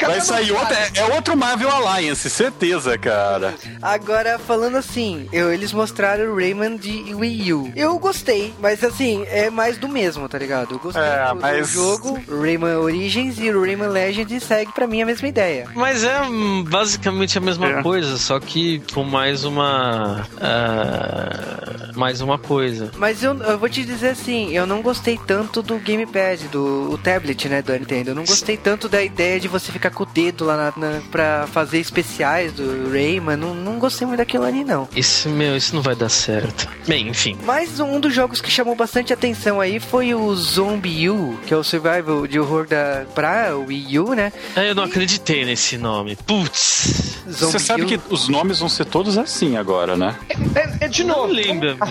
[0.00, 0.74] Vai sair outro.
[0.74, 3.54] É, é outro Marvel Alliance, certeza, cara.
[3.82, 7.72] Agora, falando assim, eu, eles mostraram o Rayman de Wii U.
[7.74, 10.74] Eu gostei, mas assim, é mais do mesmo, tá ligado?
[10.74, 14.72] Eu gostei É, do, do mas- jogo, o Rayman Origins e o Rayman Legends segue
[14.72, 15.66] pra mim a mesma ideia.
[15.74, 17.82] Mas é hum, basicamente a mesma É.
[17.82, 20.26] coisa, só que com mais uma.
[20.40, 22.90] ah, mais uma coisa.
[22.96, 26.98] Mas eu, eu vou te dizer assim, eu não gostei tanto do gamepad, do o
[26.98, 28.10] tablet, né, do Nintendo.
[28.10, 31.00] Eu não gostei tanto da ideia de você ficar com o dedo lá na, na,
[31.10, 33.36] pra fazer especiais do Rayman.
[33.36, 34.88] Não, não gostei muito daquilo ali, não.
[34.94, 36.68] Isso, meu, isso não vai dar certo.
[36.86, 37.36] Bem, enfim.
[37.44, 41.56] Mas um dos jogos que chamou bastante atenção aí foi o Zombie U, que é
[41.56, 44.32] o survival de horror da pra Wii U, né?
[44.54, 46.16] É, Eu não acreditei nesse nome.
[46.16, 47.16] Putz.
[47.26, 47.86] Você sabe U.
[47.86, 50.16] que os nomes vão ser todos assim agora, né?
[50.54, 51.34] É, é de Não novo.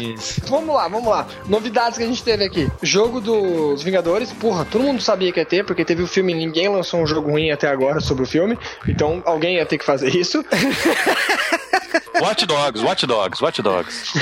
[0.02, 0.42] Isso.
[0.50, 1.28] Vamos lá, vamos lá.
[1.48, 2.70] Novidades que a gente teve aqui.
[2.82, 4.32] Jogo dos Vingadores.
[4.32, 7.08] Porra, todo mundo sabia que ia ter, porque teve o filme e ninguém lançou um
[7.08, 8.58] jogo ruim até agora sobre o filme.
[8.88, 10.44] Então alguém ia ter que fazer isso.
[12.22, 14.14] Watch Dogs, Watch Dogs, Watch Dogs.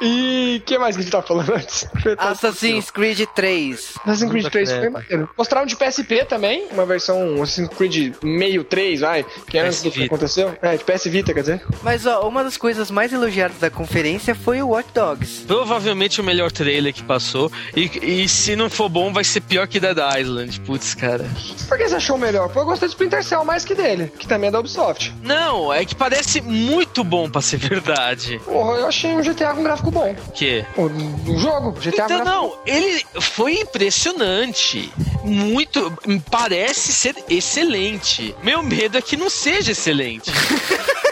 [0.00, 1.86] e o que mais que a gente tá falando antes?
[2.18, 3.94] Assassin's Creed 3.
[4.04, 5.30] Assassin's Creed 3 foi maneiro.
[5.36, 9.90] Mostraram de PSP também, uma versão Assassin's Creed meio 3, vai, que é antes do
[9.90, 10.56] que aconteceu.
[10.62, 11.62] É, de PS Vita, quer dizer.
[11.82, 15.44] Mas ó, uma das coisas mais elogiadas da conferência foi o Watch Dogs.
[15.46, 17.50] Provavelmente o melhor trailer que passou.
[17.74, 20.60] E, e se não for bom, vai ser pior que Dead Island.
[20.60, 21.24] Putz, cara.
[21.68, 22.48] Por que você achou melhor?
[22.48, 25.14] Pô, eu gostei de Splinter Cell mais que dele, que também é da Ubisoft.
[25.22, 28.38] Não, é que parece muito bom pra ser verdade.
[28.44, 30.14] Porra, eu achei um GTA com gráfico bom.
[30.34, 30.64] Que?
[30.76, 34.92] O, o jogo, GTA Então, não, ele foi impressionante.
[35.24, 35.92] Muito.
[36.30, 38.34] Parece ser excelente.
[38.42, 40.30] Meu medo é que não seja excelente.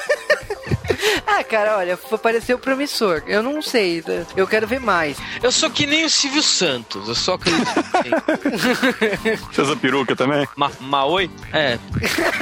[1.26, 3.22] Ah, cara, olha, pareceu promissor.
[3.26, 4.24] Eu não sei, né?
[4.36, 5.18] eu quero ver mais.
[5.42, 7.08] Eu sou que nem o Silvio Santos.
[7.08, 7.68] Eu só acredito.
[8.04, 10.46] em- Fez a peruca também?
[10.56, 11.30] Ma Maoi?
[11.52, 11.78] É.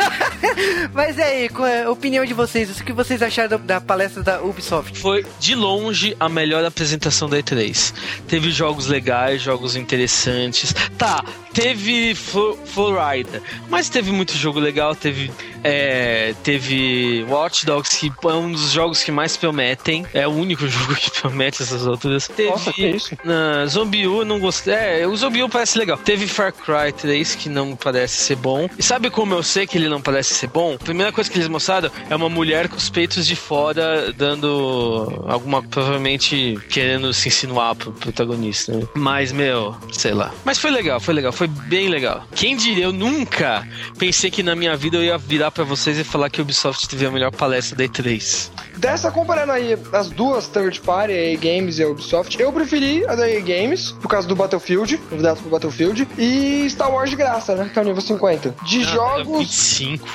[0.93, 2.79] Mas e aí, qual é a opinião de vocês?
[2.79, 4.99] O que vocês acharam da, da palestra da Ubisoft?
[4.99, 7.93] Foi de longe a melhor apresentação da E3.
[8.29, 10.73] Teve jogos legais, jogos interessantes.
[10.99, 14.95] Tá, teve Flo- Florida, mas teve muito jogo legal.
[14.95, 15.31] Teve,
[15.65, 20.07] é, teve Watch Dogs, que é um dos jogos que mais prometem.
[20.13, 22.29] É o único jogo que promete essas alturas.
[22.29, 23.17] Teve Nossa, que isso?
[23.25, 24.75] na Zombie U, não gostei.
[24.75, 25.97] É, o Zombie U parece legal.
[25.97, 28.69] Teve Far Cry 3, que não parece ser bom.
[28.79, 30.75] E sabe como eu sei que ele não parece ser bom?
[30.75, 35.25] A primeira coisa que eles mostraram é uma mulher com os peitos de fora dando
[35.27, 35.63] alguma.
[35.63, 38.73] provavelmente querendo se insinuar pro protagonista.
[38.73, 38.87] né?
[38.95, 40.33] Mas, meu, sei lá.
[40.45, 42.27] Mas foi legal, foi legal, foi bem legal.
[42.35, 43.67] Quem diria, eu nunca
[43.99, 46.89] pensei que na minha vida eu ia virar pra vocês e falar que a Ubisoft
[46.89, 48.51] teve a melhor palestra da E3.
[48.77, 53.07] Dessa, comparando aí as duas third party, a EA Games e a Ubisoft, eu preferi
[53.07, 57.17] a da EA Games, por causa do Battlefield, novidades pro Battlefield, e Star Wars de
[57.17, 57.71] graça, né?
[57.73, 58.55] Que é o nível 50.
[58.65, 59.39] De Ah, jogos.
[59.39, 60.09] 25.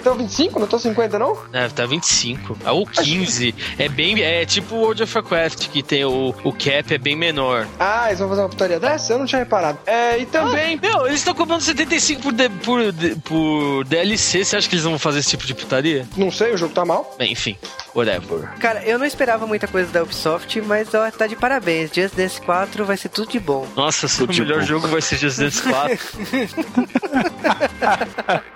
[0.00, 0.58] Então 25?
[0.60, 1.36] Não tô 50, não?
[1.52, 2.56] É, tá 25.
[2.64, 3.54] Ah, o 15.
[3.78, 4.20] É bem.
[4.22, 7.66] É tipo o World of Warcraft, que tem o, o cap é bem menor.
[7.78, 9.12] Ah, eles vão fazer uma putaria dessa?
[9.12, 9.78] Eu não tinha reparado.
[9.86, 10.78] É, e também.
[10.80, 14.44] Meu, eles estão cobrando 75 por, D- por, D- por DLC.
[14.44, 16.06] Você acha que eles vão fazer esse tipo de putaria?
[16.16, 17.14] Não sei, o jogo tá mal.
[17.18, 17.56] Bem, enfim,
[17.94, 18.48] whatever.
[18.58, 21.90] Cara, eu não esperava muita coisa da Ubisoft, mas ó, tá de parabéns.
[21.92, 23.66] Just Dance 4 vai ser tudo de bom.
[23.76, 24.66] Nossa, o Tudo de melhor bom.
[24.66, 25.98] jogo vai ser Just Dance 4.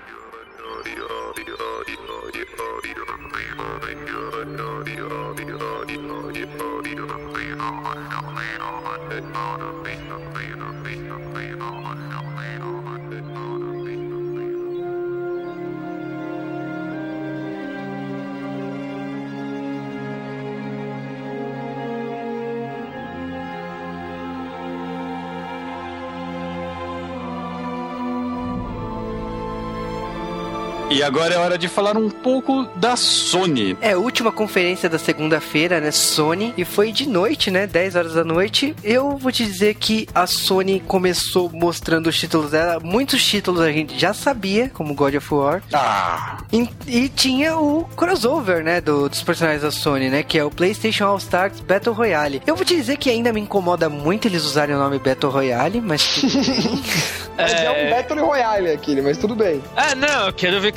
[31.05, 33.77] agora é hora de falar um pouco da Sony.
[33.81, 35.90] É, última conferência da segunda-feira, né?
[35.90, 36.55] Sony.
[36.57, 37.67] E foi de noite, né?
[37.67, 38.75] 10 horas da noite.
[38.83, 42.81] Eu vou te dizer que a Sony começou mostrando os títulos dela.
[42.83, 45.62] Muitos títulos a gente já sabia, como God of War.
[45.73, 46.38] Ah.
[46.53, 48.81] E, e tinha o crossover, né?
[48.81, 50.23] Do, dos personagens da Sony, né?
[50.23, 52.43] Que é o PlayStation All Stars Battle Royale.
[52.47, 55.81] Eu vou te dizer que ainda me incomoda muito eles usarem o nome Battle Royale,
[55.81, 56.23] mas.
[57.37, 57.87] Mas é...
[57.87, 59.63] um Battle Royale aquele, mas tudo bem.
[59.77, 60.73] Ah, não, eu quero ver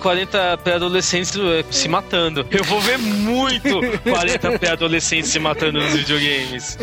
[0.00, 2.46] 40 pré-adolescentes eh, se matando.
[2.50, 6.78] Eu vou ver muito 40 pré-adolescentes se matando nos videogames.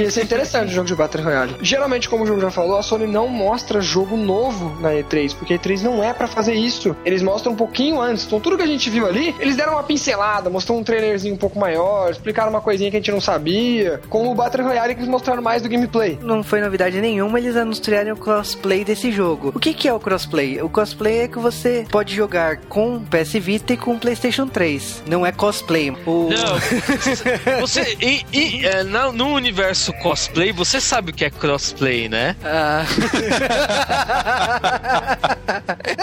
[0.00, 1.56] Isso é interessante o jogo de Battle Royale.
[1.60, 5.54] Geralmente, como o jogo já falou, a Sony não mostra jogo novo na E3, porque
[5.54, 6.96] a E3 não é para fazer isso.
[7.04, 8.26] Eles mostram um pouquinho antes.
[8.26, 11.38] Então, tudo que a gente viu ali, eles deram uma pincelada, mostrou um trailerzinho um
[11.38, 14.00] pouco maior, explicaram uma coisinha que a gente não sabia.
[14.08, 16.18] Como o Battle Royale, que eles mostraram mais do gameplay.
[16.20, 18.16] Não foi novidade nenhuma, eles anunciaram o
[18.56, 19.52] crossplay desse jogo.
[19.54, 20.62] O que, que é o crossplay?
[20.62, 25.02] O crossplay é que você pode jogar com PS Vita e com PlayStation 3.
[25.06, 25.90] Não é cosplay.
[26.06, 26.30] O...
[26.30, 26.56] Não.
[27.60, 32.36] Você, e, e, é, no universo cosplay, você sabe o que é crossplay, né?
[32.44, 32.84] Ah.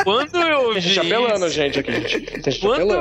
[0.04, 0.96] Quando eu vi.
[0.96, 2.08] Tá apelando, gente, aqui.
[2.08, 2.60] Gente.
[2.60, 2.94] Quando.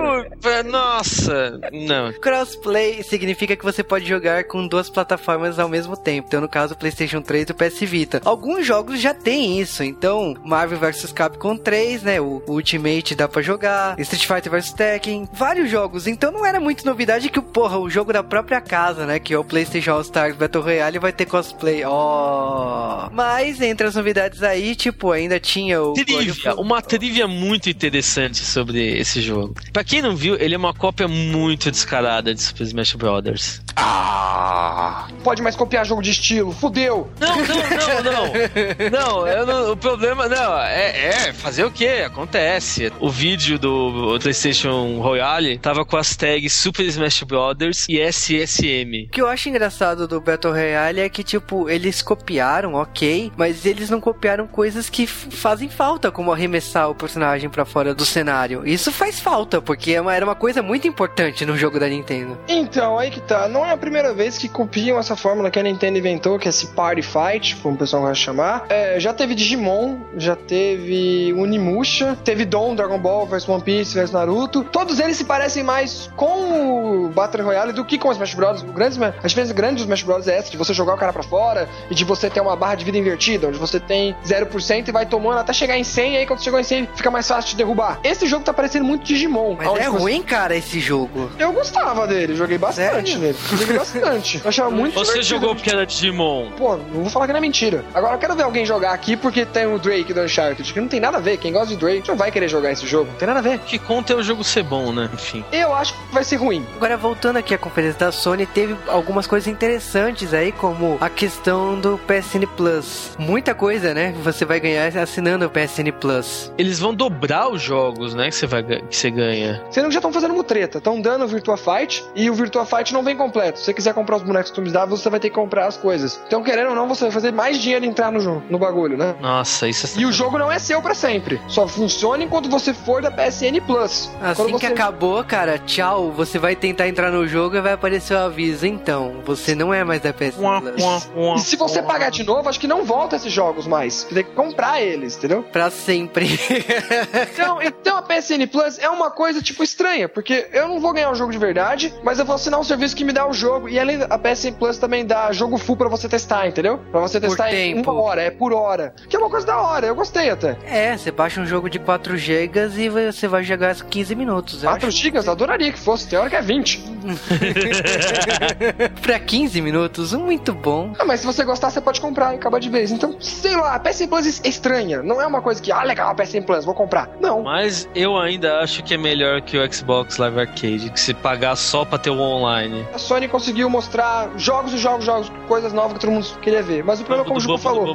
[0.71, 2.13] Nossa, não.
[2.15, 6.29] Crossplay significa que você pode jogar com duas plataformas ao mesmo tempo.
[6.29, 8.23] Então, no caso, o PlayStation 3 e o PS Vita.
[8.25, 9.13] Alguns jogos já
[9.43, 9.83] têm isso.
[9.83, 12.21] Então, Marvel vs Capcom 3, né?
[12.21, 13.99] O Ultimate dá pra jogar.
[13.99, 15.29] Street Fighter vs Tekken.
[15.33, 16.07] Vários jogos.
[16.07, 19.19] Então, não era muito novidade que, porra, o jogo da própria casa, né?
[19.19, 21.85] Que é o PlayStation All Stars Battle Royale vai ter cosplay.
[21.85, 23.07] Ó.
[23.07, 23.11] Oh.
[23.13, 25.93] Mas, entre as novidades aí, tipo, ainda tinha o.
[25.93, 26.55] Trivia.
[26.55, 29.55] Uma trivia muito interessante sobre esse jogo.
[29.73, 33.61] Pra quem não viu, ele é uma cópia muito descarada de Super Smash Bros.
[33.77, 35.09] Ah!
[35.25, 37.11] Pode mais copiar jogo de estilo, fudeu!
[37.19, 39.23] Não, não, não, não.
[39.23, 41.87] não, não o problema, não, é, é, fazer o que?
[41.87, 42.93] Acontece.
[43.01, 47.87] O vídeo do PlayStation Royale tava com as tags Super Smash Bros.
[47.89, 49.07] e SSM.
[49.07, 53.65] O que eu acho engraçado do Battle Royale é que, tipo, eles copiaram, ok, mas
[53.65, 58.63] eles não copiaram coisas que fazem falta, como arremessar o personagem para fora do cenário.
[58.67, 62.39] Isso faz falta, porque é era uma coisa muito importante no jogo da Nintendo.
[62.49, 63.49] Então, aí que tá.
[63.49, 66.51] Não é a primeira vez que copiam essa fórmula que a Nintendo inventou, que é
[66.51, 68.67] esse Party Fight, como o pessoal vai chamar.
[68.69, 74.11] É, já teve Digimon, já teve Unimusha, teve Dom, Dragon Ball vs One Piece vs
[74.11, 74.65] Naruto.
[74.65, 78.63] Todos eles se parecem mais com o Battle Royale do que com o Smash Bros.
[78.63, 80.27] O grande, a diferença grande dos Smash Bros.
[80.27, 82.75] é essa, de você jogar o cara para fora e de você ter uma barra
[82.75, 86.17] de vida invertida, onde você tem 0% e vai tomando até chegar em 100, e
[86.17, 88.01] aí quando chegou em 100 fica mais fácil de derrubar.
[88.03, 89.55] Esse jogo tá parecendo muito Digimon.
[89.57, 90.25] Mas é ruim, você...
[90.25, 91.31] cara, esse jogo.
[91.39, 93.19] Eu gostava dele, joguei bastante Sério?
[93.21, 93.39] nele.
[93.53, 94.41] Joguei bastante.
[94.43, 95.41] Eu achava muito Você divertido.
[95.41, 96.51] jogou porque era Digimon.
[96.57, 97.85] Pô, não vou falar que não é mentira.
[97.95, 100.89] Agora eu quero ver alguém jogar aqui porque tem o Drake do Uncharted, que não
[100.89, 101.37] tem nada a ver.
[101.37, 103.11] Quem gosta de Drake não vai querer jogar esse jogo.
[103.11, 103.59] Não tem nada a ver.
[103.61, 105.09] Que conta é o jogo ser bom, né?
[105.13, 105.45] Enfim.
[105.53, 106.67] Eu acho que vai ser ruim.
[106.77, 111.79] Agora, voltando aqui à conferência da Sony, teve algumas coisas interessantes aí, como a questão
[111.79, 113.17] do PSN Plus.
[113.19, 114.15] Muita coisa, né?
[114.23, 116.53] Você vai ganhar assinando o PSN Plus.
[116.59, 118.29] Eles vão dobrar os jogos, né?
[118.29, 119.63] Que você, vai, que você ganha.
[119.71, 120.79] Você não já estão fazendo mutreta.
[120.79, 123.59] Estão dando o Virtua Fight e o Virtua Fight não vem completo.
[123.59, 126.21] Se você quiser comprar os bonecos customizáveis, você vai ter que comprar as coisas.
[126.27, 129.15] Então, querendo ou não, você vai fazer mais dinheiro entrar no jogo, no bagulho, né?
[129.21, 131.41] Nossa, isso é E o jogo não é seu para sempre.
[131.49, 134.11] Só funciona enquanto você for da PSN Plus.
[134.21, 136.13] Assim Quando que acabou, cara, tchau.
[136.13, 138.67] Você vai tentar entrar no jogo e vai aparecer o aviso.
[138.67, 141.09] Então, você não é mais da PSN Plus.
[141.37, 143.95] e se você pagar de novo, acho que não volta esses jogos mais.
[143.95, 145.43] Você tem que comprar eles, entendeu?
[145.43, 146.27] Pra sempre.
[147.33, 150.09] então, então a PSN Plus é uma coisa, tipo, estranha.
[150.09, 152.95] Porque eu não vou ganhar o jogo de verdade, mas eu vou assinar um serviço
[152.95, 153.69] que me dá o jogo.
[153.69, 156.79] E além a PSN Plus também dá jogo full pra você testar, entendeu?
[156.91, 157.91] Pra você testar por em tempo.
[157.91, 158.92] uma hora, é por hora.
[159.09, 160.57] Que é uma coisa da hora, eu gostei até.
[160.65, 164.63] É, você baixa um jogo de 4 GB e você vai jogar 15 minutos.
[164.63, 165.19] 4 GB?
[165.29, 166.83] Adoraria que fosse, tem hora que é 20.
[169.03, 170.93] pra 15 minutos, muito bom.
[170.99, 172.91] Ah, mas se você gostar, você pode comprar e acabar de vez.
[172.91, 175.03] Então, sei lá, a PSN Plus é estranha.
[175.03, 177.11] Não é uma coisa que, ah, legal, a PSN Plus, vou comprar.
[177.21, 177.43] Não.
[177.43, 181.57] Mas eu ainda acho que é melhor que o Xbox Live Arcade, que se pagar
[181.57, 182.87] só pra ter o online.
[182.95, 186.85] A Sony conseguiu mostrar jogos e jogos, jogos, coisas novas que todo mundo queria ver.
[186.85, 187.95] Mas o problema, como o Juco falou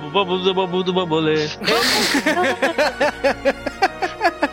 [0.84, 1.48] do bambolê.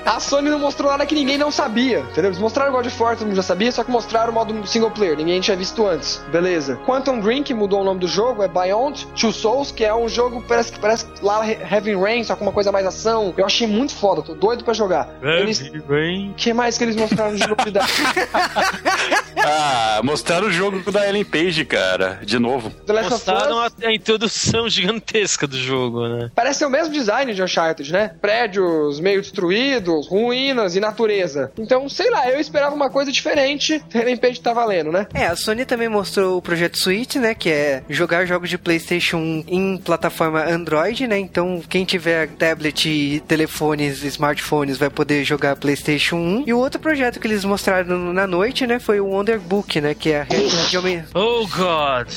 [0.04, 2.26] A Sony não mostrou nada que ninguém não sabia, entendeu?
[2.26, 4.90] Eles mostraram God of War, todo mundo já sabia, só que mostraram o modo single
[4.90, 6.22] player, ninguém tinha visto antes.
[6.30, 6.76] Beleza.
[6.84, 10.08] Quantum Dream, que mudou o nome do jogo, é Beyond Two Souls, que é um
[10.08, 13.32] jogo, parece que parece lá Heavy Rain, só com uma coisa mais ação.
[13.36, 15.08] Eu achei muito foda, tô doido pra jogar.
[15.22, 15.60] Eles...
[15.88, 16.30] Rain.
[16.32, 17.92] O que mais que eles mostraram de novidade?
[19.42, 22.70] ah, mostraram o jogo da Ellen Page, cara, de novo.
[23.10, 26.30] Mostraram a, a introdução gigantesca do jogo, né?
[26.34, 28.14] Parece ser o mesmo design de Uncharted, né?
[28.20, 31.52] Prédios meio destruídos, ruim ruínas e natureza.
[31.58, 35.06] Então, sei lá, eu esperava uma coisa diferente, de repente tá valendo, né?
[35.14, 37.34] É, a Sony também mostrou o projeto Switch, né?
[37.34, 41.18] Que é jogar jogos de PlayStation 1 em plataforma Android, né?
[41.18, 46.44] Então, quem tiver tablet e telefones, smartphones, vai poder jogar PlayStation 1.
[46.46, 48.78] E o outro projeto que eles mostraram na noite, né?
[48.78, 49.94] Foi o Wonder Book, né?
[49.94, 51.04] Que é a realidade aumentada.
[51.14, 52.08] Oh, God!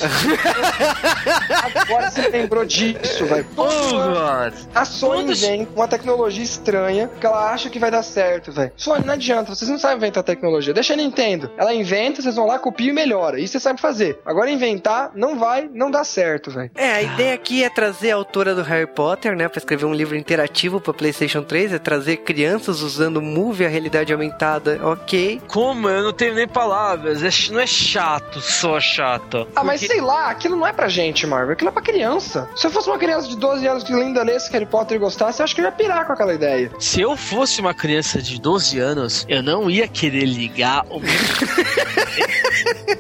[1.86, 3.46] Agora você lembrou disso, velho.
[3.56, 4.54] Oh, God!
[4.74, 8.52] A Sony Quando- vem com uma tecnologia estranha que ela acha que vai dar certo,
[8.52, 8.72] velho.
[8.76, 10.74] Sony, não adianta, vocês não sabem inventar tecnologia.
[10.74, 11.52] Deixa a Nintendo.
[11.58, 13.40] Ela inventa, vocês vão lá, copiam e melhora.
[13.40, 14.20] Isso você sabe fazer.
[14.26, 16.72] Agora inventar, não vai, não dá certo, velho.
[16.76, 19.94] É, a ideia aqui é trazer a autora do Harry Potter, né, pra escrever um
[19.94, 25.42] livro interativo pra PlayStation 3, é trazer crianças usando Move, a realidade aumentada, ok.
[25.48, 25.90] Como?
[25.90, 27.24] Eu não tenho nem palavras.
[27.24, 29.48] É não é chato, só chato.
[29.56, 31.54] Ah, mas Porque- sei lá, aquilo não é pra gente, Marvel.
[31.54, 32.50] Aquilo é pra criança.
[32.56, 35.40] Se eu fosse uma criança de 12 anos que ainda lesse Harry Potter e gostasse,
[35.42, 36.72] eu acho que eu ia pirar com aquela ideia.
[36.80, 41.02] Se eu fosse uma criança de 12 anos, eu não ia querer ligar o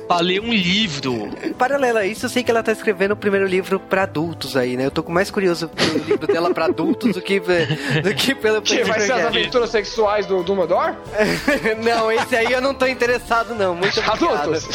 [0.08, 1.30] pra ler um livro.
[1.58, 4.78] Paralelo a isso, eu sei que ela tá escrevendo o primeiro livro pra adultos aí,
[4.78, 4.86] né?
[4.86, 8.84] Eu tô mais curioso pelo livro dela pra adultos do que, do que pelo Que
[8.84, 10.96] vai ser as aventuras sexuais do Dumbledore?
[11.84, 14.00] Não, esse aí eu não tô interessado não, muito.
[14.00, 14.68] Adultos.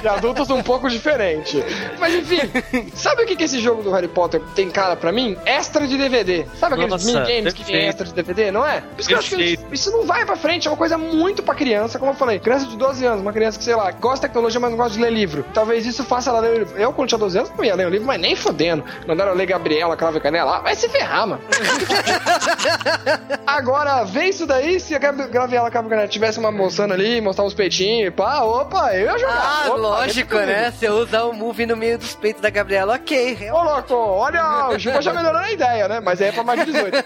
[0.00, 1.62] de adultos um pouco diferente.
[1.98, 5.36] Mas enfim, sabe o que, que esse jogo do Harry Potter tem cara pra mim?
[5.44, 6.46] Extra de DVD.
[6.58, 8.80] Sabe aqueles minigames que tem extra de DVD, não é?
[8.80, 11.42] Por isso que eu acho que isso não vai pra frente, é uma coisa muito
[11.42, 12.38] pra criança, como eu falei.
[12.38, 14.94] Criança de 12 anos, uma criança que, sei lá, gosta de tecnologia, mas não gosta
[14.94, 15.44] de ler livro.
[15.52, 16.78] Talvez isso faça ela ler o livro.
[16.78, 18.84] Eu, quando tinha 12 anos, não ia ler o livro, mas nem fodendo.
[19.06, 21.42] Mandaram eu ler Gabriela, Cravo e Canela lá, vai se ferrar, mano.
[23.46, 27.20] Agora, vê isso daí, se a Gab- Gabriela Cravo e Canela tivesse uma moçana ali,
[27.20, 29.34] mostrar uns peitinhos e pá, opa, eu ia jogar.
[29.34, 30.70] Ah, Opa, lógico, ia né?
[30.72, 33.50] Se eu usar o Move no meio dos peitos da Gabriela, ok.
[33.50, 36.00] Ô, louco, olha, o Juba já melhorou a ideia, né?
[36.00, 36.94] Mas aí é pra mais de 18.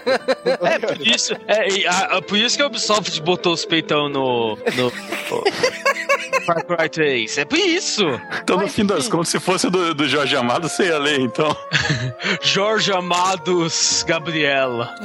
[0.69, 4.55] É, por isso, é, a- a- por isso que a Ubisoft botou os peitão no,
[4.75, 4.91] no
[6.49, 7.37] Far Cry 3.
[7.37, 8.03] É por isso!
[8.41, 11.55] Então, no fim das contas, se fosse do, do Jorge Amado, você ia ler, então.
[12.41, 14.95] Jorge Amados Gabriela.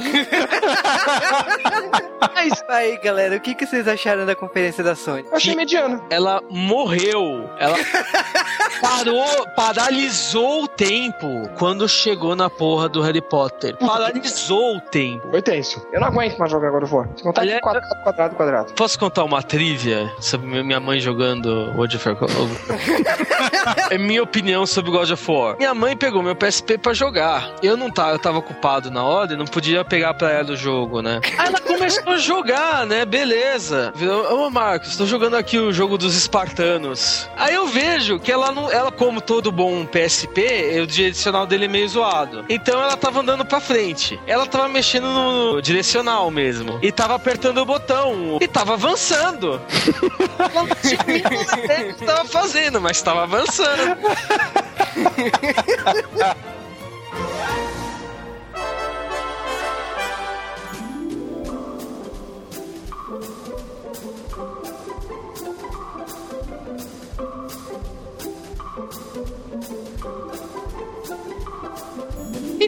[2.33, 5.23] Mas aí, galera, o que, que vocês acharam da conferência da Sony?
[5.29, 6.03] Eu achei mediano.
[6.09, 7.47] Ela morreu.
[7.59, 7.77] Ela
[8.81, 11.27] parou, paralisou o tempo
[11.57, 13.77] quando chegou na porra do Harry Potter.
[13.77, 15.29] Paralisou o tempo.
[15.29, 15.85] Foi tenso.
[15.93, 17.07] Eu não aguento mais jogar of War.
[17.15, 18.73] Se contar Aliás, quadrado, quadrado, quadrado.
[18.73, 22.31] Posso contar uma trivia sobre minha mãe jogando World of Warcraft?
[23.89, 25.57] é minha opinião sobre God of War.
[25.57, 27.55] Minha mãe pegou meu PSP pra jogar.
[27.61, 30.55] Eu não tava, eu tava ocupado na hora e não podia pegar pra ela o
[30.55, 31.19] jogo, né?
[31.37, 33.05] Aí ela começou a jogar, né?
[33.05, 33.93] Beleza.
[34.31, 37.29] Ô Marcos, tô jogando aqui o jogo dos espartanos.
[37.37, 38.71] Aí eu vejo que ela não.
[38.71, 42.45] Ela, como todo bom PSP, o direcional dele é meio zoado.
[42.49, 44.19] Então ela tava andando pra frente.
[44.27, 46.79] Ela tava mexendo no direcional mesmo.
[46.81, 48.37] E tava apertando o botão.
[48.41, 49.61] E tava avançando.
[50.37, 53.97] Ela não tinha nem ideia do que tava fazendo, mas tava avançando.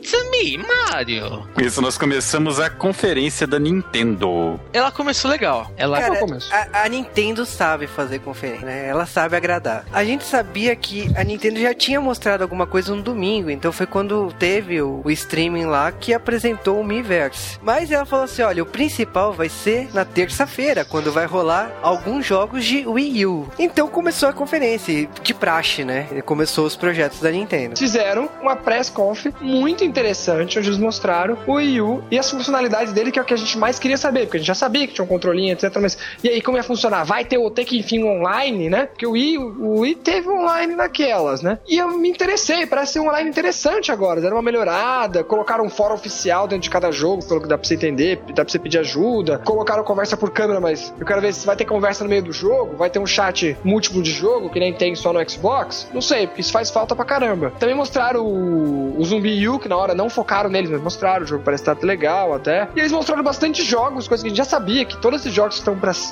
[0.08, 1.46] It's me, Mario.
[1.54, 4.58] Com isso, nós começamos a conferência da Nintendo.
[4.72, 5.70] Ela começou legal.
[5.76, 6.50] Ela Cara, começo.
[6.54, 8.88] a, a Nintendo sabe fazer conferência, né?
[8.88, 9.86] Ela sabe agradar.
[9.92, 13.86] A gente sabia que a Nintendo já tinha mostrado alguma coisa no domingo, então foi
[13.86, 17.60] quando teve o, o streaming lá que apresentou o Miiverse.
[17.62, 22.26] Mas ela falou assim: olha, o principal vai ser na terça-feira, quando vai rolar alguns
[22.26, 23.50] jogos de Wii U.
[23.60, 26.08] Então começou a conferência, de praxe, né?
[26.16, 27.78] E Começou os projetos da Nintendo.
[27.78, 29.97] Fizeram uma press conf muito interessante,
[30.42, 33.38] onde eles mostraram o Wii U e as funcionalidades dele, que é o que a
[33.38, 35.76] gente mais queria saber, porque a gente já sabia que tinha um controlinho, etc.
[35.82, 37.04] Mas e aí, como ia funcionar?
[37.04, 38.86] Vai ter o ter que enfim online, né?
[38.86, 41.60] Porque o Wii, o Wii teve online naquelas, né?
[41.68, 44.22] E eu me interessei, parece ser um online interessante agora.
[44.22, 47.68] Deram uma melhorada, colocaram um fórum oficial dentro de cada jogo, pelo que dá pra
[47.68, 49.40] você entender, dá pra você pedir ajuda.
[49.40, 52.32] Colocaram conversa por câmera, mas eu quero ver se vai ter conversa no meio do
[52.32, 55.88] jogo, vai ter um chat múltiplo de jogo, que nem tem só no Xbox.
[55.94, 57.52] Não sei, porque isso faz falta pra caramba.
[57.60, 61.28] Também mostraram o, o Zumbi U, que na hora não focaram neles, mas mostraram, o
[61.28, 62.68] jogo parece estar legal até.
[62.76, 65.60] E eles mostraram bastante jogos, coisas que a gente já sabia, que todos esses jogos
[65.60, 65.70] que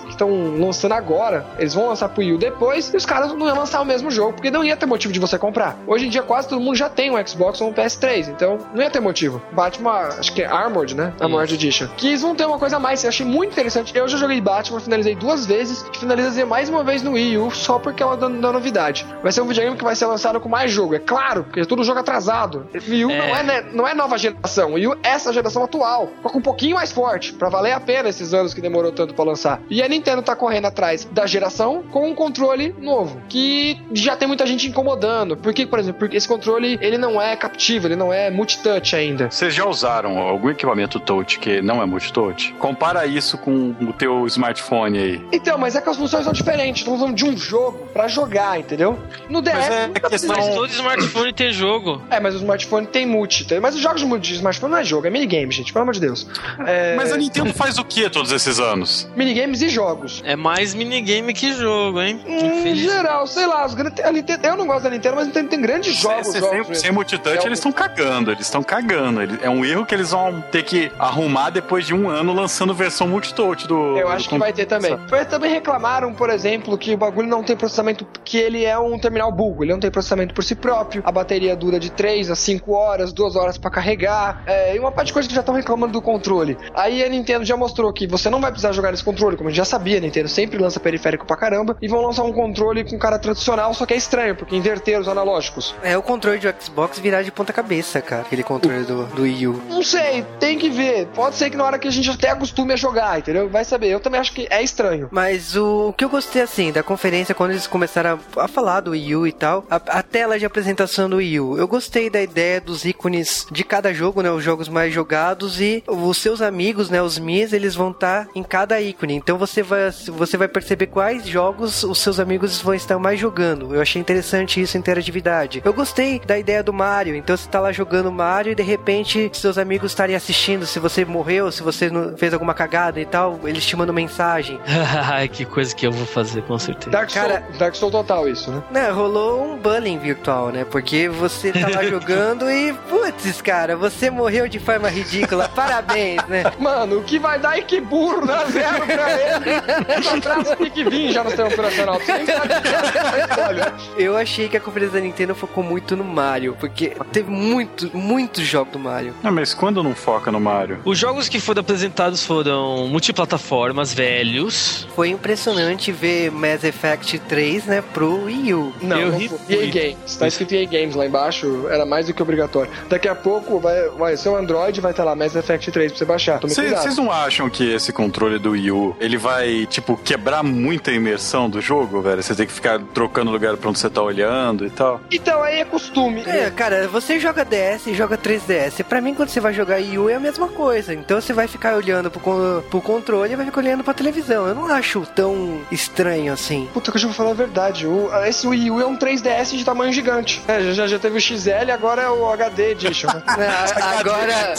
[0.10, 3.58] estão lançando agora, eles vão lançar pro Wii U depois, e os caras não iam
[3.58, 5.78] lançar o mesmo jogo, porque não ia ter motivo de você comprar.
[5.88, 8.82] Hoje em dia quase todo mundo já tem um Xbox ou um PS3, então não
[8.84, 9.42] ia ter motivo.
[9.52, 11.14] Batman, acho que é Armored, né?
[11.20, 11.88] Armored Edition.
[11.98, 13.96] Que eles vão ter uma coisa a mais, eu achei muito interessante.
[13.96, 17.80] Eu já joguei Batman, finalizei duas vezes, finalizei mais uma vez no Wii U, só
[17.80, 19.06] porque é uma da, da novidade.
[19.22, 21.66] Vai ser um videogame que vai ser lançado com mais jogo, é claro, porque é
[21.66, 22.68] tudo jogo atrasado.
[22.88, 23.18] Wii U É.
[23.18, 24.76] não é né, não é nova geração.
[24.78, 26.10] É essa geração atual.
[26.24, 27.34] Só com um pouquinho mais forte.
[27.34, 29.62] Pra valer a pena esses anos que demorou tanto pra lançar.
[29.70, 33.22] E a Nintendo tá correndo atrás da geração com um controle novo.
[33.30, 35.38] Que já tem muita gente incomodando.
[35.38, 39.30] Porque, por exemplo, porque esse controle ele não é captivo, ele não é multitouch ainda.
[39.30, 42.54] Vocês já usaram algum equipamento touch que não é multitouch?
[42.60, 45.26] Compara isso com o teu smartphone aí.
[45.32, 46.82] Então, mas é que as funções são diferentes.
[46.82, 48.98] Estamos falando de um jogo pra jogar, entendeu?
[49.30, 49.54] No DS.
[49.54, 52.02] Mas é questão- Mas todo smartphone tem jogo.
[52.10, 53.45] É, mas o smartphone tem multi.
[53.62, 56.28] Mas os jogos de smartphone não é jogo, é minigame, gente, pelo amor de Deus.
[56.66, 59.08] É, Mas a Nintendo faz o que todos esses anos?
[59.16, 60.22] Minigames e jogos.
[60.26, 62.20] É mais minigame que jogo, hein?
[62.26, 62.80] Em Infeliz.
[62.92, 65.50] geral, sei lá, os grandes- a Nintendo, eu não gosto da Nintendo, mas a Nintendo
[65.50, 66.28] tem grandes jogos.
[66.28, 68.32] sem, jogos sem, sem multitouch, É, eles estão cagando.
[68.32, 69.22] Eles estão cagando.
[69.42, 73.08] É um erro que eles vão ter que arrumar depois de um ano lançando versão
[73.08, 73.98] multitouch do.
[73.98, 74.98] Eu do acho que vai ter também.
[75.12, 78.98] Eles também reclamaram, por exemplo, que o bagulho não tem processamento, que ele é um
[78.98, 82.36] terminal burro, ele não tem processamento por si próprio, a bateria dura de 3 a
[82.36, 85.56] 5 horas, 2 horas pra carregar, é, e uma parte de coisa que já estão
[85.56, 86.58] reclamando do controle.
[86.74, 89.52] Aí a Nintendo já mostrou que você não vai precisar jogar nesse controle, como a
[89.52, 92.84] gente já sabia, a Nintendo sempre lança periférico pra caramba, e vão lançar um controle
[92.84, 95.76] com cara tradicional, só que é estranho, porque inverteram os analógicos.
[95.84, 98.22] É o controle do Xbox virar de ponta cabeça, cara.
[98.22, 99.62] Aquele controle do, do Wii U.
[99.70, 101.08] Não sei, tem que ver.
[101.08, 103.50] Pode ser que na hora que a gente até acostume a jogar, entendeu?
[103.50, 103.88] Vai saber.
[103.88, 105.10] Eu também acho que é estranho.
[105.12, 108.82] Mas o, o que eu gostei, assim, da conferência, quando eles começaram a, a falar
[108.82, 112.10] do Wii U e tal, a, a tela de apresentação do Wii U, eu gostei
[112.10, 116.42] da ideia dos ícones de cada jogo, né, os jogos mais jogados e os seus
[116.42, 119.16] amigos, né, os Mis, eles vão estar em cada ícone.
[119.16, 123.74] Então você vai, você vai perceber quais jogos os seus amigos vão estar mais jogando.
[123.74, 125.62] Eu achei interessante isso, interatividade.
[125.64, 129.30] Eu gostei da ideia do Mario, então você tá lá jogando Mario e de repente
[129.34, 133.40] seus amigos estarem assistindo, se você morreu, se você não- fez alguma cagada e tal,
[133.44, 134.60] eles te mandam mensagem.
[135.32, 136.90] Que coisa que eu vou fazer, com certeza.
[136.92, 138.64] Dark Soul, Cara- Dark Soul total isso, né?
[138.72, 140.64] Né, rolou um bullying virtual, né?
[140.66, 142.74] Porque você tá lá jogando e,
[143.12, 145.48] putz, cara, você morreu de forma ridícula.
[145.50, 146.44] Parabéns, né?
[146.60, 150.22] Mano, o que vai dar e que burro, dá zero pra ele.
[150.22, 152.00] Frase tem que vir já no sistema operacional.
[152.00, 153.48] Você nem sabe dizer.
[153.48, 157.96] Olha, Eu achei que a conferência da Nintendo focou muito no Mario, porque teve muito,
[157.96, 159.14] muitos jogos do Mario.
[159.24, 160.80] Ah, mas quando não foca no Mario?
[160.86, 164.88] Os jogos que foram apresentados foram multiplataformas velhos.
[164.96, 168.74] Foi impressionante ver Mass Effect 3, né, pro Wii U.
[168.82, 169.22] não, Eu não.
[169.22, 169.74] EA muito.
[169.74, 170.16] Games.
[170.18, 172.72] Tá escrito EA Games lá embaixo, era mais do que obrigatório.
[172.96, 175.98] Daqui a pouco vai, vai ser o Android, vai estar lá Mass Effect 3 pra
[176.00, 176.40] você baixar.
[176.40, 176.82] Tome cuidado.
[176.82, 181.50] Vocês não acham que esse controle do Wii U, ele vai, tipo, quebrar muita imersão
[181.50, 182.24] do jogo, velho?
[182.24, 185.02] Você tem que ficar trocando lugar pra onde você tá olhando e tal.
[185.12, 186.24] Então aí é costume.
[186.26, 188.82] É, cara, você joga DS e joga 3DS.
[188.86, 190.94] Pra mim, quando você vai jogar Wii U, é a mesma coisa.
[190.94, 194.48] Então você vai ficar olhando pro, con- pro controle e vai ficar olhando pra televisão.
[194.48, 196.70] Eu não acho tão estranho assim.
[196.74, 197.86] Puta, que eu já vou falar a verdade.
[197.86, 200.42] O, esse Wii U é um 3DS de tamanho gigante.
[200.48, 203.08] É, já- já, já teve o XL, agora é o HD Edition.
[203.38, 203.48] né?
[203.82, 204.54] Ah, Agora,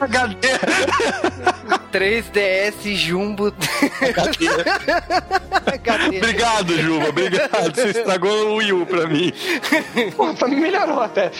[0.00, 0.48] HD!
[1.92, 3.52] 3DS Jumbo.
[5.66, 6.18] HD.
[6.18, 7.74] Obrigado, Juba, obrigado.
[7.74, 9.30] Você estragou o Wii U pra mim.
[10.16, 11.30] Pô, pra mim melhorou até.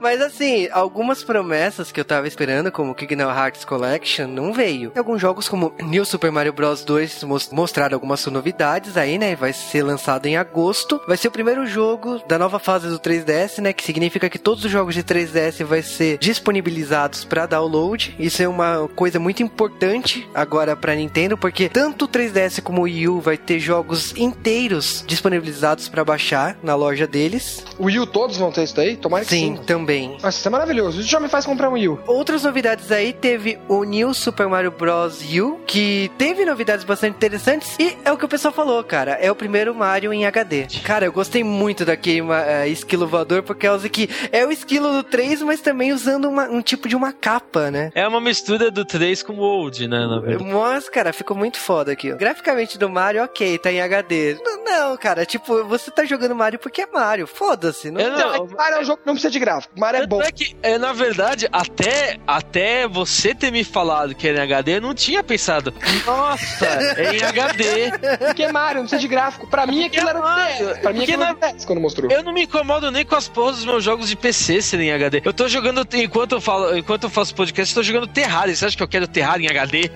[0.00, 4.90] Mas assim, algumas promessas que eu tava esperando, como Kingdom Hearts Collection, não veio.
[4.96, 9.36] Alguns jogos como New Super Mario Bros 2 mos- mostraram algumas novidades aí, né?
[9.36, 11.00] Vai ser lançado em agosto.
[11.06, 13.72] Vai ser o primeiro jogo da nova fase do 3DS, né?
[13.72, 18.14] Que significa que todos os jogos de 3DS vai ser disponibilizados para download.
[18.18, 22.84] Isso é uma coisa muito importante agora para Nintendo, porque tanto o 3DS como o
[22.84, 27.64] Wii U vai ter jogos inteiros disponibilizados para baixar na loja deles.
[27.78, 28.96] O Wii U todos vão ter isso daí?
[28.96, 29.62] Tomara que Sim, sim.
[29.64, 30.12] também.
[30.22, 31.00] Nossa, isso é maravilhoso.
[31.00, 31.98] Isso já me faz comprar um Wii U.
[32.06, 35.20] Outras novidades aí, teve o New Super Mario Bros.
[35.22, 39.30] U, que teve novidades bastante interessantes, e é o que o pessoal falou, cara, é
[39.30, 40.66] o primeiro Mario em HD.
[40.84, 42.32] Cara, eu gostei muito daquele uh,
[42.66, 46.62] esquilo voador, por causa que é o esquilo do 3, mas também usando uma- um
[46.62, 47.90] tipo de uma capa, né?
[47.94, 50.06] É uma mistura do 3 com o Old, né?
[50.06, 50.44] Na verdade.
[50.50, 52.12] Mas, cara, ficou muito foda aqui.
[52.14, 54.32] Graficamente do Mario, ok, tá em HD.
[54.32, 57.26] N- Não, cara, tipo, você tá jogando Mario porque é Mario.
[57.26, 57.90] Foda-se.
[57.90, 58.00] Não...
[58.00, 59.78] Eu não- Não, Mario é um jogo que não precisa de gráfico.
[59.78, 60.22] Mario é bom.
[60.22, 64.76] É que, é, na verdade, até, até você ter me falado que era em HD,
[64.76, 65.72] eu não tinha pensado.
[66.06, 66.66] Nossa,
[66.96, 67.64] é em HD.
[68.26, 69.46] Porque é Mario, não precisa de gráfico.
[69.48, 70.78] Pra mim aquilo era o Mario.
[70.80, 72.10] Pra mim aquilo era na- quando mostrou.
[72.10, 74.92] Eu não me incomodo nem com as porras dos meus jogos de PC serem em
[74.92, 75.22] HD.
[75.24, 78.54] Eu tô jogando, enquanto eu falo, enquanto eu faço podcast, eu tô jogando Terraria.
[78.54, 79.90] Você acha que eu quero Terraria em HD?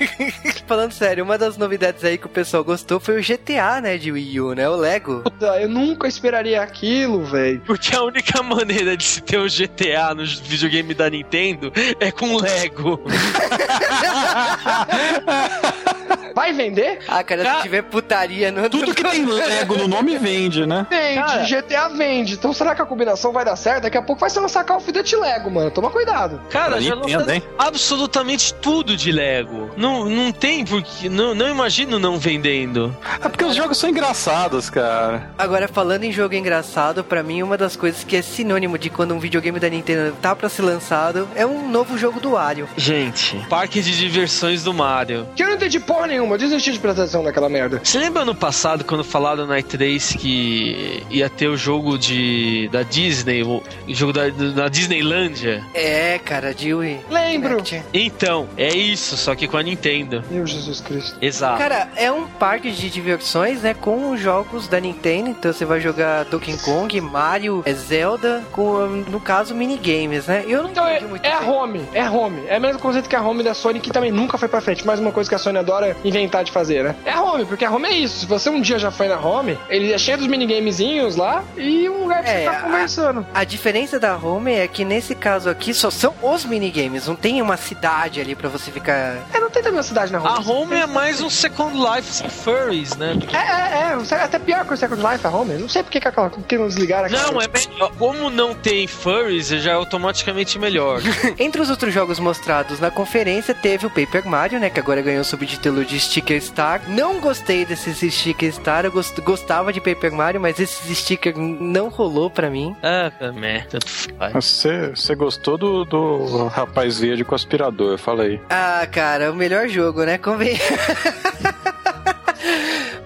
[0.66, 4.10] Falando sério, uma das novidades aí que o pessoal gostou foi o GTA, né, de
[4.10, 4.68] Wii U, né?
[4.68, 5.20] O Lego.
[5.22, 7.60] Puta, eu nunca esperaria aquilo, velho.
[7.66, 12.36] Porque a única maneira de se ter um GTA no videogame da Nintendo é com
[12.36, 13.00] Lego.
[16.34, 16.98] vai vender?
[17.08, 20.86] Ah, cara, Cara, se tiver putaria no Tudo que tem Lego no nome vende, né?
[20.90, 21.44] Vende, Cara.
[21.44, 22.34] GTA vende.
[22.34, 23.84] Então será que a combinação vai dar certo?
[23.84, 25.70] Daqui a pouco vai ser lançar Call of Duty Lego, mano.
[25.70, 26.40] Toma cuidado.
[26.50, 29.70] Cara, já lançaram absolutamente tudo de Lego.
[29.76, 31.08] Não, não tem porque.
[31.08, 32.94] Não, não imagino não vendendo.
[33.22, 35.30] É porque os jogos são engraçados, cara.
[35.38, 39.14] Agora, falando em jogo engraçado, pra mim uma das coisas que é sinônimo de quando
[39.14, 42.68] um videogame da Nintendo tá pra ser lançado é um novo jogo do Wario.
[42.76, 45.26] Gente, parque de diversões do Mario.
[45.36, 46.23] Que eu não entendi porra nenhuma.
[46.32, 47.80] Eu desisti de prestar atenção naquela merda.
[47.82, 52.82] Você lembra ano passado quando falaram na E3 que ia ter o jogo de da
[52.82, 55.62] Disney, o jogo da, da Disneylândia?
[55.74, 57.00] É, cara, de Wii.
[57.10, 57.62] Lembro.
[57.92, 60.22] Então, é isso, só que com a Nintendo.
[60.30, 61.16] Meu Jesus Cristo.
[61.20, 61.58] Exato.
[61.58, 63.74] Cara, é um parque de diversões, né?
[63.74, 65.30] Com os jogos da Nintendo.
[65.30, 70.44] Então você vai jogar Donkey Kong, Mario, é Zelda, com, no caso, minigames, né?
[70.46, 71.48] Eu não Então é, entendi muito é a bem.
[71.48, 72.42] home, é a home.
[72.48, 74.86] É o mesmo conceito que a home da Sony, que também nunca foi pra frente.
[74.86, 76.94] Mais uma coisa que a Sony adora inventar de fazer, né?
[77.04, 78.20] É a home, porque a home é isso.
[78.20, 81.88] Se você um dia já foi na home, ele é cheio dos minigamezinhos lá e
[81.88, 83.26] um lugar pra você É, ficar a- conversando.
[83.34, 87.40] A diferença da home é que nesse caso aqui só são os minigames, não tem
[87.42, 89.16] uma cidade ali pra você ficar.
[89.32, 90.28] É, não tem também uma cidade na home.
[90.28, 93.16] A Home é mais um Second Life sem furries, né?
[93.32, 94.22] É, é, é.
[94.24, 95.54] Até pior que o Second Life, a home.
[95.54, 97.32] Não sei por que que aquela- que não desligaram aquela.
[97.32, 97.92] Não, é melhor.
[97.98, 101.00] Como não tem furries, já é automaticamente melhor.
[101.38, 104.70] Entre os outros jogos mostrados na conferência, teve o Paper Mario, né?
[104.70, 106.82] Que agora ganhou o subtítulo de Sticker Star.
[106.88, 111.88] Não gostei desses Sticker Star, eu gost- gostava de Paper Mario, mas esses stickers não
[111.88, 112.74] rolou pra mim.
[112.82, 113.62] ah, também.
[113.68, 113.86] Tanto
[114.18, 114.32] faz.
[114.32, 118.40] Você, você gostou do, do rapaz verde com aspirador, eu falei.
[118.50, 120.18] Ah, cara, o melhor jogo, né?
[120.18, 120.58] Convém.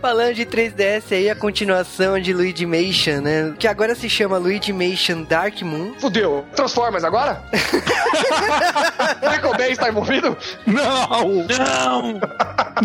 [0.01, 3.53] Falando de 3DS aí, a continuação de Luigi Mansion, né?
[3.59, 5.93] Que agora se chama Luigi Mansion Dark Moon.
[5.99, 6.45] Fudeu.
[6.55, 7.43] Transformers agora?
[9.23, 10.37] Michael Bay está envolvido?
[10.67, 11.47] Não!
[11.49, 12.21] Não!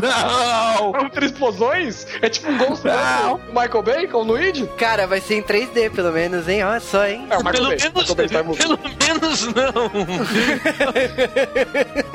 [0.02, 0.96] Não!
[0.96, 2.08] É um três explosões?
[2.22, 3.38] É tipo um Ghost Não.
[3.38, 4.66] do Michael Bay com o Luigi?
[4.78, 6.64] Cara, vai ser em 3D pelo menos, hein?
[6.64, 7.28] Olha só, hein?
[7.30, 7.78] É, o Michael Pelo Bay.
[7.78, 8.78] menos, Michael Bay está envolvido.
[8.80, 9.74] pelo menos não.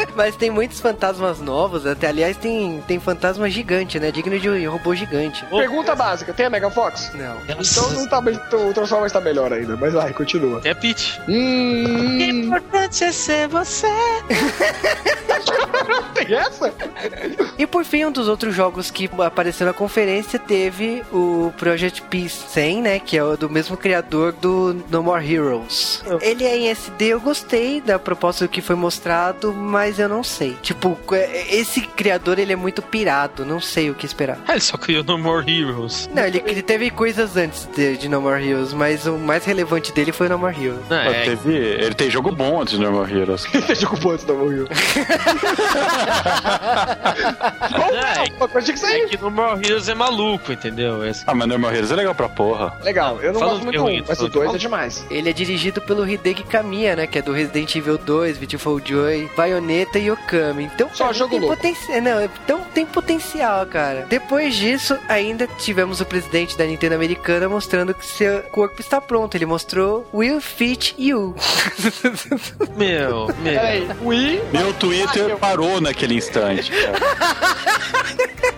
[0.16, 4.10] Mas tem muitos fantasmas novos, até aliás tem, tem fantasma gigante, né?
[4.10, 5.44] Digno de um robô gigante.
[5.46, 7.12] Pergunta básica, tem a Mega Fox?
[7.14, 7.38] Não.
[7.48, 10.60] Então não tá, então o Transformers tá melhor ainda, mas vai, continua.
[10.64, 11.20] É Peach.
[11.28, 13.86] Hum, importante é ser você.
[16.14, 16.72] tem essa?
[17.58, 22.42] E por fim, um dos outros jogos que apareceu na conferência teve o Project Peace
[22.48, 22.98] 100, né?
[22.98, 26.02] Que é o do mesmo criador do No More Heroes.
[26.20, 30.56] Ele é em SD, eu gostei da proposta que foi mostrado, mas eu não sei.
[30.62, 34.38] Tipo, é- esse criador, ele é muito pirado, não sei o que esperar.
[34.46, 36.08] Ah, ele só criou No More Heroes.
[36.14, 39.92] Não, ele, ele teve coisas antes de, de No More Heroes, mas o mais relevante
[39.92, 40.80] dele foi No More Heroes.
[40.88, 43.44] Não, é, Teve, ele tem jogo bom antes de Normal Heroes.
[43.66, 44.66] Deixa com pontos da morreu.
[47.92, 49.08] é, Uma coisa tinha que é sair.
[49.08, 51.02] que No More Heroes é maluco, entendeu?
[51.04, 52.72] É- Ah, mas Normal Heroes é legal pra porra.
[52.82, 54.56] Legal, eu não Fala gosto muito que é ruim, mas o fala do 2 que-
[54.56, 55.06] é demais.
[55.10, 57.06] Ele é dirigido pelo Hideki Kamiya, né?
[57.06, 60.64] Que é do Resident Evil 2, Beautiful Joy, Bayonetta e Okami.
[60.64, 61.56] Então, Só mim, jogo tem louco.
[61.56, 62.00] potencial.
[62.00, 64.06] Não, então tem potencial, cara.
[64.08, 69.34] Depois disso, ainda tivemos o presidente da Nintendo americana mostrando que seu corpo está pronto.
[69.34, 71.34] Ele mostrou Will Fit You.
[72.76, 74.42] Meu, meu.
[74.52, 76.70] Meu Twitter parou naquele instante.
[76.70, 76.98] cara.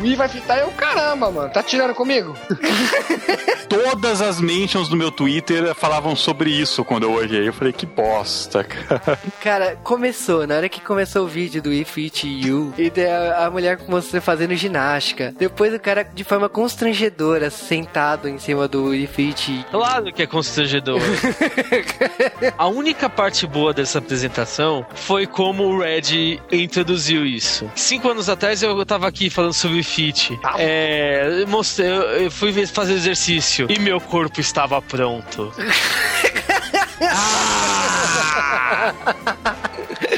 [0.00, 1.50] Wii vai fitar eu, caramba, mano.
[1.50, 2.36] Tá tirando comigo?
[3.68, 7.48] Todas as mentions do meu Twitter falavam sobre isso quando eu olhei.
[7.48, 9.18] Eu falei, que bosta, cara.
[9.40, 13.46] Cara, começou, na hora que começou o vídeo do We Fit You, e daí a,
[13.46, 15.34] a mulher mostrou fazendo ginástica.
[15.38, 19.64] Depois o cara, de forma constrangedora, sentado em cima do We Fit You.
[19.70, 21.00] Claro que é constrangedor.
[22.56, 27.70] A única parte boa dessa apresentação foi como o Red introduziu isso.
[27.74, 30.38] Cinco anos atrás eu tava aqui falando sobre fit.
[30.58, 31.88] É, eu mostrei,
[32.24, 35.52] eu fui fazer exercício e meu corpo estava pronto.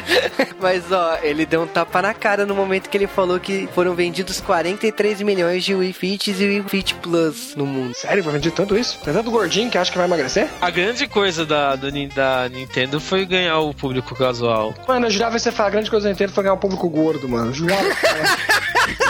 [0.61, 3.95] Mas ó, ele deu um tapa na cara no momento que ele falou que foram
[3.95, 7.95] vendidos 43 milhões de Wii Fits e Wii Fit Plus no mundo.
[7.95, 8.99] Sério, vai vender tanto isso?
[9.05, 10.49] Tem tanto gordinho que acha que vai emagrecer?
[10.61, 14.75] A grande coisa da, do da Nintendo foi ganhar o público casual.
[14.87, 17.29] Mano, eu jurava que você falar a grande coisa inteira foi ganhar um público gordo,
[17.29, 17.51] mano.
[17.51, 17.83] Eu Jurava.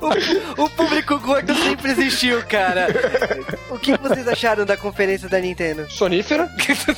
[0.00, 2.86] o, o público gordo sempre existiu, cara.
[3.70, 5.86] O que vocês acharam da conferência da Nintendo?
[5.90, 6.48] Sonífera.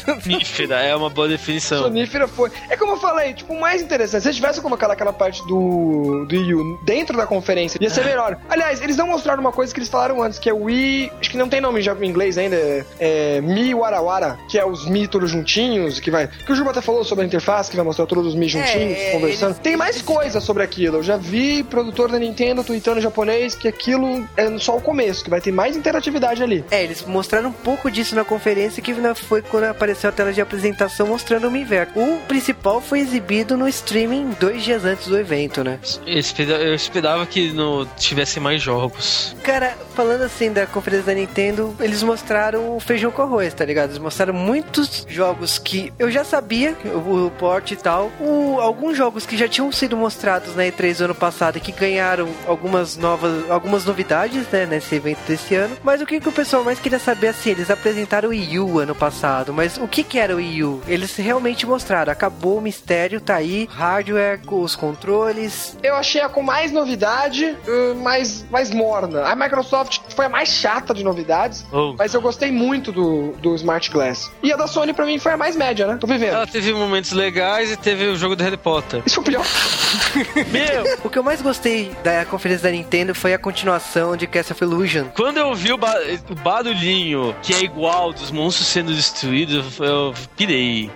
[0.04, 1.82] Sonífera é uma boa definição.
[1.84, 2.50] Sonífera foi.
[2.68, 4.22] É como eu falei, tipo, o mais interessante.
[4.22, 8.04] Se eles tivessem colocado aquela parte do, do Wii U dentro da conferência, ia ser
[8.04, 8.38] melhor.
[8.48, 11.12] Aliás, eles não mostraram uma coisa que eles falaram antes, que é o Wii.
[11.20, 12.56] Acho que não tem nome já em inglês ainda.
[12.56, 16.28] É, é Mi Warawara, que é os Mi todos juntinhos, que vai.
[16.28, 18.98] Que o Juba até falou sobre a interface, que vai mostrar todos os Mi juntinhos,
[18.98, 19.50] É, conversando.
[19.50, 20.98] eles- Tem mais eles- coisa sobre aquilo.
[20.98, 25.24] Eu já vi produtor da Nintendo tweetando em japonês que aquilo é só o começo,
[25.24, 26.64] que vai ter mais interatividade ali.
[26.70, 30.40] É, eles mostraram um pouco disso na conferência, que foi quando apareceu a tela de
[30.40, 31.92] apresentação mostrando o Miiverse.
[31.96, 35.78] O principal foi exibido no streaming dois dias antes do evento, né?
[36.06, 39.34] Eu esperava que no, tivesse mais jogos.
[39.42, 43.90] Cara, falando assim da conferência da Nintendo, eles mostraram o feijão com arroz, tá ligado?
[43.90, 48.10] Eles mostraram muitos jogos que eu já sabia, o, o port e tal.
[48.20, 51.72] O- alguns jogos que já tinham sido mostrados na E3 do ano passado e que
[51.72, 52.28] ganharam
[52.62, 55.76] algumas novas, algumas novidades, né, nesse evento desse ano.
[55.82, 58.78] Mas o que, que o pessoal mais queria saber, assim, eles apresentaram o Wii U
[58.78, 60.80] ano passado, mas o que que era o Wii U?
[60.86, 66.42] Eles realmente mostraram, acabou o mistério, tá aí, hardware, os controles, Eu achei a com
[66.42, 69.24] mais novidade, uh, mais, mais morna.
[69.24, 71.94] A Microsoft foi a mais chata de novidades, Oh.
[71.98, 74.30] mas eu gostei muito do, do Smart Glass.
[74.42, 75.96] E a da Sony, pra mim, foi a mais média, né?
[75.98, 76.34] Tô vivendo.
[76.34, 79.02] Ela teve momentos legais e teve o jogo do Harry Potter.
[79.04, 79.44] Isso foi o pior.
[80.52, 80.98] Meu!
[81.04, 84.64] O que eu mais gostei da conferência da Nintendo foi a continuação de Castle of
[84.64, 85.04] Illusion.
[85.16, 85.96] Quando eu vi o, ba-
[86.28, 90.90] o barulhinho que é igual dos monstros sendo destruídos, eu, eu pirei,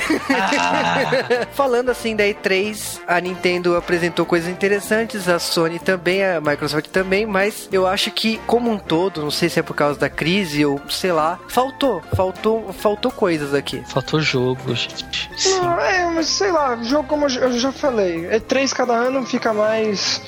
[1.52, 7.26] Falando assim da E3, a Nintendo apresentou coisas interessantes, a Sony também, a Microsoft também,
[7.26, 10.64] mas eu acho que como um todo, não sei se é por causa da crise
[10.64, 13.82] ou sei lá, faltou, faltou, faltou coisas aqui.
[13.86, 15.30] Faltou jogo, gente.
[15.36, 15.60] Sim.
[15.60, 18.92] Não, é, mas sei lá, jogo como eu já- eu já falei, é três cada
[18.94, 20.20] ano, fica mais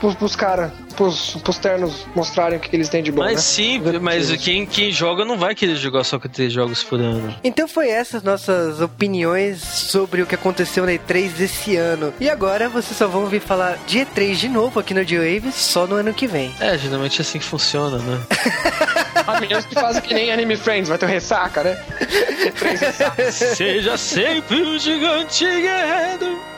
[0.00, 3.40] pros, pros caras, pros, pros ternos mostrarem o que, eles têm de bom, Mas né?
[3.40, 7.34] sim, mas quem, quem joga não vai querer jogar só com três jogos por ano.
[7.42, 12.12] Então foi essas nossas opiniões sobre o que aconteceu na E3 desse ano.
[12.20, 15.86] E agora vocês só vão ouvir falar de E3 de novo aqui no G-Wave só
[15.86, 16.52] no ano que vem.
[16.60, 18.20] É, geralmente é assim que funciona, né?
[19.26, 21.76] A menos que fazem que nem Anime Friends, vai ter ressaca, né?
[23.32, 26.55] Seja sempre um gigante guerreiro.